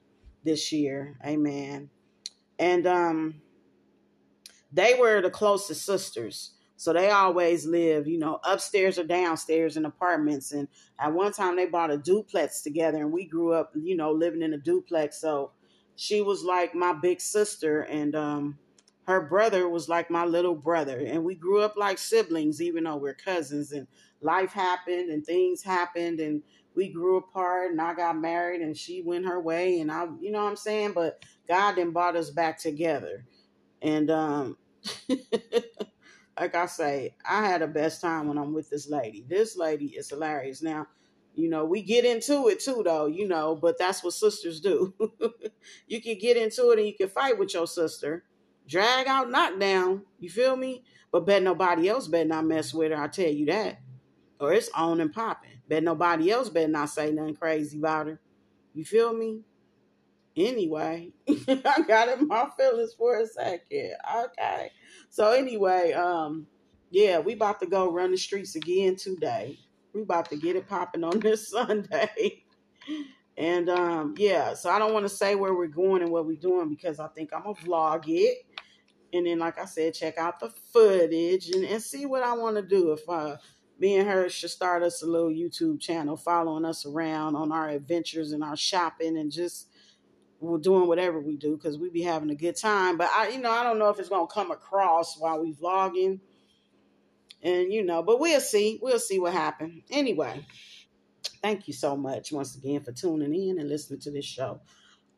this 0.43 0.71
year. 0.71 1.15
Amen. 1.23 1.89
And 2.57 2.87
um, 2.87 3.41
they 4.71 4.95
were 4.95 5.21
the 5.21 5.29
closest 5.29 5.85
sisters. 5.85 6.53
So 6.75 6.93
they 6.93 7.11
always 7.11 7.67
live, 7.67 8.07
you 8.07 8.17
know, 8.17 8.39
upstairs 8.43 8.97
or 8.97 9.03
downstairs 9.03 9.77
in 9.77 9.85
apartments. 9.85 10.51
And 10.51 10.67
at 10.97 11.13
one 11.13 11.31
time 11.31 11.55
they 11.55 11.67
bought 11.67 11.91
a 11.91 11.97
duplex 11.97 12.63
together, 12.63 12.97
and 12.97 13.11
we 13.11 13.25
grew 13.25 13.53
up, 13.53 13.71
you 13.75 13.95
know, 13.95 14.11
living 14.11 14.41
in 14.41 14.53
a 14.53 14.57
duplex. 14.57 15.21
So 15.21 15.51
she 15.95 16.23
was 16.23 16.43
like 16.43 16.73
my 16.73 16.93
big 16.93 17.21
sister, 17.21 17.81
and 17.81 18.15
um, 18.15 18.57
her 19.11 19.21
brother 19.21 19.69
was 19.69 19.89
like 19.89 20.09
my 20.09 20.25
little 20.25 20.55
brother 20.55 20.99
and 21.05 21.23
we 21.23 21.35
grew 21.35 21.61
up 21.61 21.75
like 21.77 21.97
siblings 21.97 22.61
even 22.61 22.85
though 22.85 22.97
we're 22.97 23.13
cousins 23.13 23.71
and 23.71 23.87
life 24.21 24.53
happened 24.53 25.09
and 25.11 25.25
things 25.25 25.63
happened 25.63 26.19
and 26.19 26.41
we 26.75 26.89
grew 26.89 27.17
apart 27.17 27.71
and 27.71 27.81
I 27.81 27.93
got 27.93 28.17
married 28.17 28.61
and 28.61 28.77
she 28.77 29.01
went 29.01 29.25
her 29.25 29.39
way 29.41 29.79
and 29.81 29.91
I 29.91 30.07
you 30.21 30.31
know 30.31 30.43
what 30.43 30.49
I'm 30.49 30.55
saying 30.55 30.93
but 30.93 31.23
God 31.47 31.73
then 31.75 31.91
brought 31.91 32.15
us 32.15 32.31
back 32.31 32.59
together 32.59 33.25
and 33.81 34.11
um 34.11 34.57
like 36.39 36.55
I 36.55 36.65
say, 36.65 37.15
I 37.29 37.45
had 37.45 37.61
the 37.61 37.67
best 37.67 38.01
time 38.01 38.27
when 38.27 38.37
I'm 38.37 38.53
with 38.53 38.69
this 38.69 38.89
lady. 38.89 39.25
This 39.27 39.57
lady 39.57 39.87
is 39.87 40.09
hilarious. 40.09 40.61
Now, 40.61 40.87
you 41.35 41.49
know, 41.49 41.65
we 41.65 41.81
get 41.81 42.05
into 42.05 42.47
it 42.49 42.59
too, 42.59 42.81
though, 42.83 43.05
you 43.07 43.27
know, 43.27 43.55
but 43.55 43.77
that's 43.77 44.03
what 44.03 44.13
sisters 44.13 44.59
do. 44.59 44.93
you 45.87 46.01
can 46.01 46.17
get 46.17 46.37
into 46.37 46.71
it 46.71 46.79
and 46.79 46.87
you 46.87 46.95
can 46.95 47.09
fight 47.09 47.37
with 47.37 47.53
your 47.53 47.67
sister, 47.67 48.23
drag 48.67 49.07
out, 49.07 49.29
knock 49.29 49.59
down. 49.59 50.03
You 50.19 50.29
feel 50.29 50.55
me? 50.55 50.83
But 51.11 51.25
bet 51.25 51.43
nobody 51.43 51.89
else 51.89 52.07
better 52.07 52.27
not 52.27 52.45
mess 52.45 52.73
with 52.73 52.91
her. 52.91 53.01
I 53.01 53.07
tell 53.07 53.29
you 53.29 53.45
that. 53.47 53.79
Or 54.39 54.53
it's 54.53 54.69
on 54.73 55.01
and 55.01 55.13
popping. 55.13 55.61
Bet 55.67 55.83
nobody 55.83 56.31
else 56.31 56.49
better 56.49 56.67
not 56.67 56.89
say 56.89 57.11
nothing 57.11 57.35
crazy 57.35 57.77
about 57.77 58.07
her. 58.07 58.19
You 58.73 58.85
feel 58.85 59.13
me? 59.13 59.41
Anyway, 60.37 61.11
I 61.27 61.83
got 61.85 62.17
in 62.17 62.27
my 62.27 62.49
feelings 62.57 62.93
for 62.97 63.19
a 63.19 63.27
second. 63.27 63.93
Okay. 64.15 64.71
So 65.09 65.31
anyway, 65.31 65.91
um, 65.91 66.47
yeah, 66.89 67.19
we 67.19 67.33
about 67.33 67.59
to 67.59 67.65
go 67.65 67.91
run 67.91 68.11
the 68.11 68.17
streets 68.17 68.55
again 68.55 68.95
today. 68.95 69.59
We 69.93 70.01
about 70.01 70.29
to 70.29 70.37
get 70.37 70.55
it 70.55 70.67
popping 70.67 71.03
on 71.03 71.19
this 71.21 71.49
Sunday. 71.49 72.43
And 73.37 73.69
um, 73.69 74.15
yeah, 74.17 74.53
so 74.53 74.69
I 74.69 74.79
don't 74.79 74.93
want 74.93 75.05
to 75.05 75.09
say 75.09 75.35
where 75.35 75.53
we're 75.53 75.67
going 75.67 76.01
and 76.01 76.11
what 76.11 76.25
we're 76.25 76.37
doing 76.37 76.69
because 76.69 76.99
I 76.99 77.07
think 77.07 77.31
I'm 77.33 77.43
gonna 77.43 77.55
vlog 77.55 78.03
it. 78.07 78.39
And 79.13 79.27
then, 79.27 79.39
like 79.39 79.59
I 79.59 79.65
said, 79.65 79.93
check 79.93 80.17
out 80.17 80.39
the 80.39 80.49
footage 80.71 81.49
and, 81.49 81.65
and 81.65 81.81
see 81.81 82.05
what 82.05 82.23
I 82.23 82.33
want 82.33 82.55
to 82.55 82.61
do. 82.61 82.93
If 82.93 83.07
uh, 83.09 83.37
me 83.77 83.97
and 83.97 84.07
her 84.07 84.29
should 84.29 84.51
start 84.51 84.83
us 84.83 85.01
a 85.01 85.07
little 85.07 85.29
YouTube 85.29 85.81
channel, 85.81 86.15
following 86.15 86.65
us 86.65 86.85
around 86.85 87.35
on 87.35 87.51
our 87.51 87.69
adventures 87.69 88.31
and 88.31 88.43
our 88.43 88.55
shopping 88.55 89.17
and 89.17 89.31
just 89.31 89.67
we're 90.39 90.57
doing 90.57 90.87
whatever 90.87 91.19
we 91.19 91.37
do 91.37 91.55
because 91.55 91.77
we 91.77 91.89
be 91.89 92.01
having 92.01 92.29
a 92.31 92.35
good 92.35 92.55
time. 92.55 92.97
But 92.97 93.09
I, 93.13 93.29
you 93.29 93.39
know, 93.39 93.51
I 93.51 93.63
don't 93.63 93.79
know 93.79 93.89
if 93.89 93.99
it's 93.99 94.09
gonna 94.09 94.27
come 94.27 94.51
across 94.51 95.17
while 95.17 95.41
we 95.41 95.53
vlogging, 95.53 96.19
and 97.43 97.71
you 97.71 97.83
know, 97.83 98.01
but 98.03 98.19
we'll 98.19 98.41
see. 98.41 98.79
We'll 98.81 98.99
see 98.99 99.19
what 99.19 99.33
happens. 99.33 99.83
Anyway, 99.91 100.45
thank 101.41 101.67
you 101.67 101.73
so 101.73 101.95
much 101.95 102.31
once 102.31 102.55
again 102.55 102.81
for 102.81 102.91
tuning 102.91 103.35
in 103.35 103.59
and 103.59 103.69
listening 103.69 103.99
to 104.01 104.11
this 104.11 104.25
show. 104.25 104.61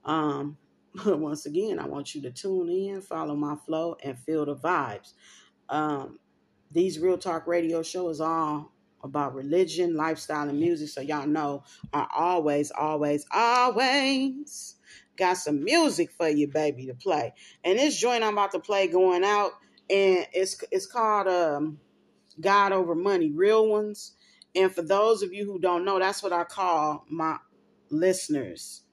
Um, 0.06 0.58
once 1.06 1.46
again, 1.46 1.80
I 1.80 1.88
want 1.88 2.14
you 2.14 2.22
to 2.24 2.32
tune 2.32 2.70
in, 2.70 3.02
follow 3.02 3.36
my 3.36 3.56
flow, 3.56 3.96
and 4.04 4.18
feel 4.18 4.46
the 4.46 4.56
vibes. 4.56 5.14
Um, 5.70 6.20
these 6.72 7.00
Real 7.00 7.18
Talk 7.18 7.48
Radio 7.48 7.84
show 7.84 8.10
is 8.10 8.22
all 8.22 8.72
about 9.04 9.36
religion, 9.36 9.96
lifestyle, 9.96 10.50
and 10.50 10.60
music. 10.60 10.90
So 10.90 11.02
y'all 11.02 11.28
know 11.28 11.64
I 11.94 12.08
always, 12.16 12.72
always, 12.72 13.26
always 13.32 14.76
got 15.18 15.38
some 15.38 15.64
music 15.64 16.12
for 16.12 16.28
you, 16.30 16.48
baby, 16.48 16.86
to 16.88 16.94
play. 16.94 17.34
And 17.64 17.78
this 17.78 18.00
joint 18.00 18.24
I'm 18.24 18.34
about 18.34 18.52
to 18.52 18.60
play 18.60 18.88
going 18.88 19.24
out, 19.24 19.52
and 19.90 20.28
it's 20.34 20.64
it's 20.72 20.86
called 20.86 21.28
um 21.28 21.80
God 22.40 22.72
Over 22.72 22.96
Money, 22.96 23.32
Real 23.32 23.68
Ones. 23.68 24.16
And 24.56 24.74
for 24.74 24.84
those 24.84 25.24
of 25.24 25.34
you 25.34 25.46
who 25.46 25.60
don't 25.60 25.86
know, 25.86 26.00
that's 26.00 26.22
what 26.22 26.34
I 26.34 26.44
call 26.44 27.06
my 27.10 27.38
listeners, 27.90 28.84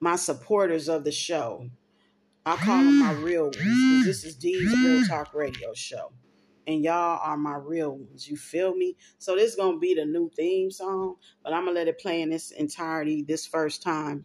my 0.00 0.16
supporters 0.16 0.88
of 0.88 1.04
the 1.04 1.12
show. 1.12 1.68
I 2.46 2.56
call 2.56 2.78
them 2.78 2.98
my 2.98 3.12
real 3.12 3.44
ones. 3.44 3.58
This 4.06 4.24
is 4.24 4.36
Dee's 4.36 4.72
Real 4.72 5.04
Talk 5.04 5.34
Radio 5.34 5.74
Show. 5.74 6.12
And 6.66 6.82
y'all 6.82 7.20
are 7.22 7.36
my 7.36 7.56
real 7.56 7.96
ones. 7.96 8.28
You 8.28 8.36
feel 8.36 8.74
me? 8.74 8.96
So 9.18 9.34
this 9.34 9.50
is 9.50 9.56
gonna 9.56 9.78
be 9.78 9.94
the 9.94 10.04
new 10.04 10.30
theme 10.34 10.70
song, 10.70 11.16
but 11.42 11.52
I'm 11.52 11.64
gonna 11.64 11.74
let 11.74 11.88
it 11.88 11.98
play 11.98 12.22
in 12.22 12.32
its 12.32 12.50
entirety 12.52 13.22
this 13.22 13.46
first 13.46 13.82
time. 13.82 14.24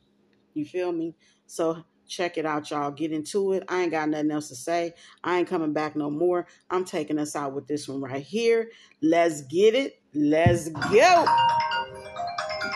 You 0.53 0.65
feel 0.65 0.91
me? 0.91 1.15
So 1.47 1.83
check 2.07 2.37
it 2.37 2.45
out, 2.45 2.69
y'all. 2.69 2.91
Get 2.91 3.11
into 3.11 3.53
it. 3.53 3.63
I 3.67 3.81
ain't 3.81 3.91
got 3.91 4.09
nothing 4.09 4.31
else 4.31 4.49
to 4.49 4.55
say. 4.55 4.93
I 5.23 5.39
ain't 5.39 5.47
coming 5.47 5.73
back 5.73 5.95
no 5.95 6.09
more. 6.09 6.47
I'm 6.69 6.85
taking 6.85 7.19
us 7.19 7.35
out 7.35 7.53
with 7.53 7.67
this 7.67 7.87
one 7.87 8.01
right 8.01 8.23
here. 8.23 8.69
Let's 9.01 9.41
get 9.41 9.73
it. 9.73 10.01
Let's 10.13 10.69
go. 10.69 11.25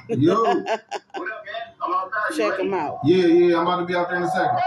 Yo. 0.09 0.63
What 1.17 1.31
up, 1.31 1.45
man? 1.45 1.61
I'm 1.81 1.93
outside. 1.93 2.11
You 2.13 2.16
Check 2.35 2.51
ready? 2.51 2.63
them 2.63 2.73
out. 2.73 2.99
Yeah, 3.03 3.25
yeah, 3.25 3.57
I'm 3.57 3.63
about 3.63 3.79
to 3.79 3.85
be 3.85 3.95
out 3.95 4.09
there 4.09 4.17
in 4.17 4.23
a 4.23 4.29
second. 4.29 4.59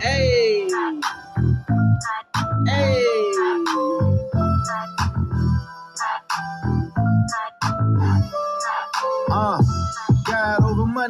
Hey. 0.00 0.68
Hey. 2.66 3.21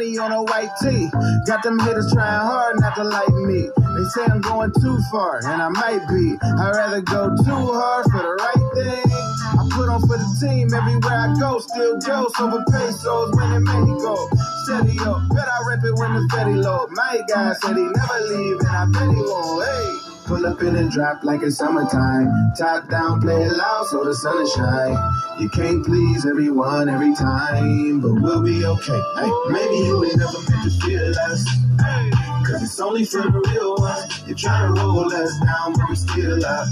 On 0.03 0.33
a 0.33 0.43
white 0.43 0.69
tee. 0.83 1.09
Got 1.47 1.63
them 1.63 1.79
hitters 1.79 2.13
trying 2.13 2.41
hard 2.41 2.81
not 2.81 2.97
to 2.97 3.05
like 3.05 3.33
me. 3.47 3.71
They 3.71 4.05
say 4.11 4.25
I'm 4.25 4.41
going 4.41 4.73
too 4.81 4.99
far, 5.13 5.39
and 5.39 5.63
I 5.63 5.69
might 5.69 6.03
be. 6.11 6.37
I'd 6.43 6.73
rather 6.75 7.01
go 7.03 7.31
too 7.37 7.71
hard 7.71 8.07
for 8.11 8.19
the 8.19 8.35
right 8.35 8.75
thing. 8.75 9.13
I 9.55 9.63
put 9.71 9.89
on 9.89 10.01
for 10.01 10.19
the 10.19 10.37
team 10.41 10.75
everywhere 10.75 11.15
I 11.15 11.33
go. 11.39 11.61
Still 11.61 12.01
ghost 12.01 12.41
over 12.41 12.65
pesos 12.73 13.31
when 13.37 13.53
it 13.53 13.61
may 13.61 13.87
go. 14.03 14.29
Steady 14.65 14.99
up, 15.07 15.23
bet 15.31 15.47
I 15.47 15.63
rip 15.71 15.85
it 15.85 15.95
when 15.95 16.15
the 16.15 16.29
steady 16.33 16.55
low. 16.55 16.89
My 16.91 17.23
guy 17.29 17.53
said 17.55 17.77
he 17.77 17.85
never 17.85 18.21
leave, 18.27 18.59
and 18.59 18.69
I 18.69 18.87
bet 18.91 19.09
he 19.15 19.23
won't. 19.23 19.65
Hey. 19.65 20.12
Pull 20.33 20.47
up 20.47 20.63
in 20.63 20.77
and 20.77 20.91
drop 20.91 21.25
like 21.25 21.43
it's 21.43 21.59
summertime. 21.59 22.55
Top 22.59 22.89
down, 22.89 23.21
play 23.21 23.43
it 23.43 23.53
loud 23.53 23.87
so 23.89 24.03
the 24.03 24.15
sun 24.15 24.41
is 24.41 24.51
shine. 24.55 24.97
You 25.39 25.51
can't 25.51 25.85
please 25.85 26.25
everyone 26.25 26.89
every 26.89 27.15
time, 27.15 28.01
but 28.01 28.15
we'll 28.15 28.43
be 28.43 28.65
okay. 28.65 29.01
Hey, 29.17 29.31
maybe 29.51 29.77
you 29.85 30.03
ain't 30.03 30.17
never 30.17 30.39
meant 30.49 30.65
to 30.65 30.71
feel 30.81 31.13
us. 31.19 31.47
Hey, 31.79 32.11
Cause 32.47 32.63
it's 32.63 32.81
only 32.81 33.05
for 33.05 33.21
the 33.21 33.45
real 33.53 33.77
ones. 33.77 34.27
You 34.27 34.35
try 34.35 34.63
to 34.63 34.73
roll 34.73 35.13
us 35.13 35.39
down, 35.41 35.75
but 35.75 35.91
we 35.91 35.97
still 35.97 36.47
up. 36.47 36.69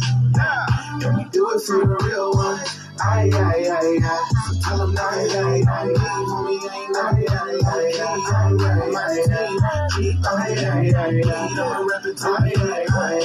And 1.02 1.18
we 1.18 1.24
do 1.24 1.50
it 1.50 1.60
for 1.60 1.84
the 1.84 1.98
real 2.08 2.32
ones. 2.32 2.59
Aye, 3.02 3.30
aye, 3.32 3.66
aye, 3.70 3.98
aye. 4.02 4.28
So 4.46 4.52
tell 4.60 4.78
them, 4.78 4.96
aye, 4.98 5.28
aye, 5.30 5.62
aye, 5.62 5.88
aye. 5.88 6.24
Homie, 6.28 6.60
ain't 6.60 6.96
aye, 6.96 7.24
aye, 7.28 7.58
aye, 7.66 7.90
aye, 8.00 8.28
aye, 8.30 8.94
aye, 8.96 9.24
aye. 9.34 9.88
Keep 9.96 10.26
aye, 10.26 10.52
aye, 10.52 10.92
aye, 10.94 11.22
aye. 11.24 11.48
I'ma 11.50 11.78
rep 11.86 12.04
it 12.06 12.16
till 12.18 12.36
aye, 12.36 12.52
aye, 12.56 12.86
aye, 12.90 13.20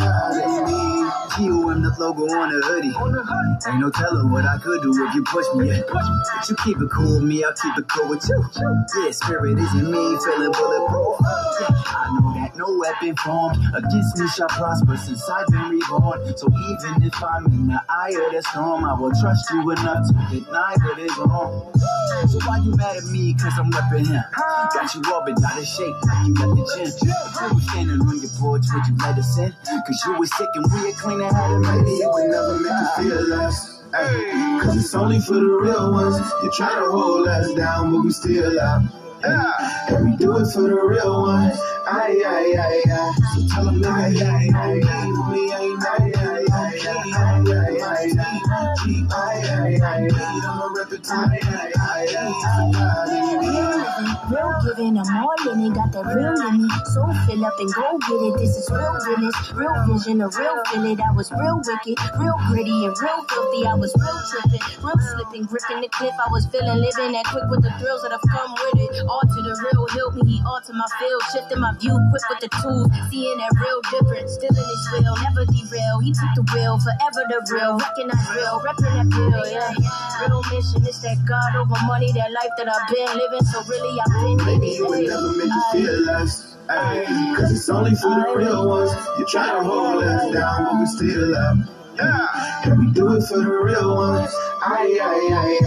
aye. 0.00 0.82
You 1.40 1.70
and 1.70 1.82
the 1.84 1.90
logo 1.98 2.22
on 2.28 2.50
the 2.52 2.60
hoodie. 2.64 2.92
Ain't 3.66 3.80
no 3.80 3.90
telling 3.90 4.30
what 4.30 4.44
I 4.44 4.58
could 4.58 4.82
do 4.82 4.92
if 5.06 5.14
you 5.14 5.24
push 5.24 5.46
me. 5.56 5.82
But 5.90 6.48
you 6.48 6.56
keep 6.62 6.76
it 6.76 6.88
cool 6.92 7.14
with 7.14 7.24
me, 7.24 7.42
I'll 7.42 7.52
keep 7.54 7.76
it 7.78 7.88
cool 7.88 8.08
with 8.08 8.22
you. 8.28 8.38
Yeah, 9.02 9.10
spirit 9.10 9.58
isn't 9.58 9.90
me, 9.90 10.02
feeling 10.22 10.52
bulletproof. 10.52 11.16
Yeah, 11.60 11.72
I 11.72 12.20
know 12.20 12.31
no 12.62 12.78
weapon 12.78 13.16
formed 13.16 13.58
against 13.74 14.18
me 14.18 14.28
shall 14.28 14.48
prosper 14.48 14.96
since 14.96 15.28
I've 15.28 15.46
been 15.48 15.68
reborn. 15.70 16.36
So 16.36 16.46
even 16.46 17.02
if 17.02 17.22
I'm 17.22 17.46
in 17.46 17.66
the 17.66 17.82
eye 17.88 18.14
of 18.14 18.32
the 18.32 18.42
storm, 18.42 18.84
I 18.84 18.94
will 18.94 19.10
trust 19.20 19.50
you 19.50 19.68
enough 19.70 20.06
to 20.06 20.14
deny 20.30 20.74
what 20.82 20.98
is 20.98 21.16
wrong. 21.18 21.72
So 22.28 22.38
why 22.46 22.58
you 22.58 22.74
mad 22.76 22.96
at 22.98 23.04
me? 23.04 23.34
Cause 23.34 23.52
I'm 23.58 23.70
repping 23.72 24.06
him. 24.06 24.22
Got 24.74 24.94
you 24.94 25.02
all 25.12 25.24
been 25.24 25.34
out 25.44 25.58
of 25.58 25.66
shape 25.66 25.96
like 26.06 26.26
you 26.26 26.34
left 26.34 26.54
the 26.54 27.02
gym. 27.02 27.54
Were 27.54 27.60
standing 27.60 28.00
on 28.00 28.20
your 28.20 28.30
porch, 28.38 28.64
would 28.72 28.86
you 28.86 28.96
let 29.02 29.18
us 29.18 29.38
in? 29.38 29.52
Cause 29.66 30.02
you 30.06 30.18
was 30.18 30.30
sick 30.36 30.48
and 30.54 30.66
we 30.72 30.90
had 30.90 30.94
clean 30.94 31.20
and 31.20 31.34
had 31.34 31.50
a 31.50 31.58
Maybe 31.58 31.90
you 31.90 32.10
were 32.14 32.28
never 32.28 32.60
meant 32.60 32.78
to 32.78 33.02
feel. 33.02 33.50
Ay, 33.94 34.60
Cause 34.62 34.76
it's 34.76 34.94
only 34.94 35.18
for 35.20 35.34
the 35.34 35.58
real 35.60 35.92
ones. 35.92 36.16
You 36.42 36.50
try 36.52 36.72
to 36.78 36.90
hold 36.90 37.26
us 37.26 37.52
down, 37.54 37.92
but 37.92 38.04
we 38.04 38.10
still 38.12 38.58
up. 38.60 39.01
Ay, 39.24 39.86
And 39.88 40.10
we 40.10 40.16
do 40.16 40.36
it 40.38 40.46
for 40.52 40.62
the 40.62 40.74
real 40.74 41.22
ones. 41.22 41.58
Aye, 41.86 42.22
aye, 42.26 42.54
aye, 42.58 42.82
aye. 42.90 43.12
So 43.34 43.40
tell 43.54 43.64
them, 43.66 43.84
aye, 43.84 44.14
aye, 44.14 44.50
aye, 44.54 44.80
aye. 44.82 45.10
We 45.30 45.40
ain't 45.52 45.84
aye, 45.84 46.12
aye, 46.16 46.46
aye, 46.52 46.78
aye, 46.82 47.12
aye, 47.12 47.82
aye, 47.82 48.12
aye. 48.18 48.74
Keep 48.84 49.12
aye, 49.12 49.42
aye, 49.42 49.78
aye, 49.82 50.08
aye. 50.08 50.40
I'ma 50.44 50.66
rep 50.76 50.92
it, 50.92 51.06
aye, 51.10 51.40
aye, 51.42 51.72
aye, 51.80 52.16
aye, 52.16 52.72
aye. 52.76 53.68
Real 54.32 54.48
giving, 54.64 54.96
I'm 54.96 55.12
all 55.20 55.52
in 55.52 55.60
it, 55.60 55.74
got 55.76 55.92
that 55.92 56.08
real 56.08 56.32
in 56.48 56.64
me. 56.64 56.68
So 56.96 57.04
fill 57.28 57.44
up 57.44 57.52
and 57.60 57.68
go 57.68 58.00
get 58.00 58.20
it. 58.32 58.34
This 58.40 58.56
is 58.56 58.64
real 58.72 58.96
realness, 59.04 59.36
real 59.52 59.76
vision, 59.84 60.24
a 60.24 60.28
real 60.32 60.56
feel 60.72 60.88
it. 60.88 61.00
I 61.04 61.12
was 61.12 61.28
real 61.36 61.60
wicked, 61.60 62.00
real 62.16 62.38
gritty 62.48 62.88
and 62.88 62.96
real 62.96 63.20
filthy. 63.28 63.68
I 63.68 63.76
was 63.76 63.92
real 63.92 64.20
tripping, 64.32 64.64
real 64.80 64.96
slipping, 65.12 65.44
gripping 65.44 65.84
the 65.84 65.90
cliff. 65.92 66.16
I 66.16 66.32
was 66.32 66.48
feeling 66.48 66.80
living 66.80 67.12
that 67.12 67.28
quick 67.28 67.44
with 67.52 67.60
the 67.60 67.76
thrills 67.76 68.00
that 68.08 68.16
have 68.16 68.24
come 68.24 68.56
with 68.56 68.88
it. 68.88 69.04
All 69.04 69.20
to 69.20 69.38
the 69.44 69.52
real 69.68 69.84
help 70.00 70.16
me, 70.24 70.40
all 70.48 70.64
to 70.64 70.72
my 70.72 70.88
field, 70.96 71.22
shifting 71.36 71.60
my 71.60 71.76
view 71.76 71.92
quick 72.08 72.24
with 72.32 72.40
the 72.40 72.50
tools, 72.64 72.88
seeing 73.12 73.36
that 73.36 73.52
real 73.60 73.84
difference. 73.92 74.32
Still 74.40 74.56
in 74.56 74.64
his 74.64 74.84
will, 74.96 75.16
never 75.28 75.44
derail. 75.44 76.00
He 76.00 76.16
took 76.16 76.32
the 76.40 76.44
wheel, 76.56 76.80
forever 76.80 77.22
the 77.28 77.38
real. 77.52 77.76
Recognize 77.76 78.28
real, 78.32 78.64
repping 78.64 78.96
that 78.96 79.08
bill, 79.12 79.44
yeah. 79.44 79.76
Real 80.24 80.40
mission, 80.48 80.80
it's 80.88 81.04
that 81.04 81.20
God 81.28 81.52
over 81.52 81.76
money, 81.84 82.16
that 82.16 82.32
life 82.32 82.54
that 82.56 82.72
I've 82.72 82.88
been 82.88 83.12
living. 83.12 83.44
So 83.52 83.60
really, 83.68 83.92
in 84.00 84.21
Maybe 84.44 84.68
you 84.70 84.86
were 84.86 85.02
never 85.02 85.32
meant 85.32 85.50
to 85.52 85.62
feel 85.72 86.10
us. 86.10 86.56
Ay, 86.68 87.34
Cause 87.36 87.52
it's 87.52 87.68
only 87.68 87.94
for 87.96 88.10
the 88.14 88.34
real 88.36 88.68
ones. 88.68 88.92
You 89.18 89.26
try 89.26 89.52
to 89.52 89.62
hold 89.64 90.02
us 90.04 90.32
down, 90.32 90.64
but 90.64 90.78
we 90.80 90.86
still 90.86 91.34
up. 91.36 91.56
Yeah, 91.96 92.70
and 92.70 92.78
we 92.78 92.92
do 92.92 93.14
it 93.16 93.22
for 93.24 93.38
the 93.38 93.50
real 93.50 93.94
ones. 93.96 94.30
Aye, 94.62 94.98
aye, 95.02 95.28
aye. 95.34 95.58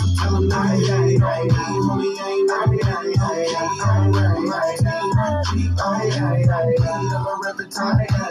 So 0.00 0.22
tell 0.22 0.40
them, 0.40 0.52
aye, 0.52 0.80
aye, 0.88 1.18
aye, 1.20 1.42
aye. 1.42 1.48
Homie, 1.50 2.16
ain't 2.24 2.50
aye, 2.50 2.78
aye, 2.84 3.14
aye, 3.20 3.46
aye, 3.82 4.10
aye, 4.48 4.78
aye. 4.86 5.42
Keep 5.52 5.72
aye, 5.80 6.10
aye, 6.10 6.46
aye, 6.48 6.74
aye. 6.80 7.14
I'ma 7.14 7.38
rep 7.44 7.60
it, 7.60 7.74
aye, 7.76 7.82
aye, 7.82 8.06
aye, 8.08 8.18
aye. 8.22 8.23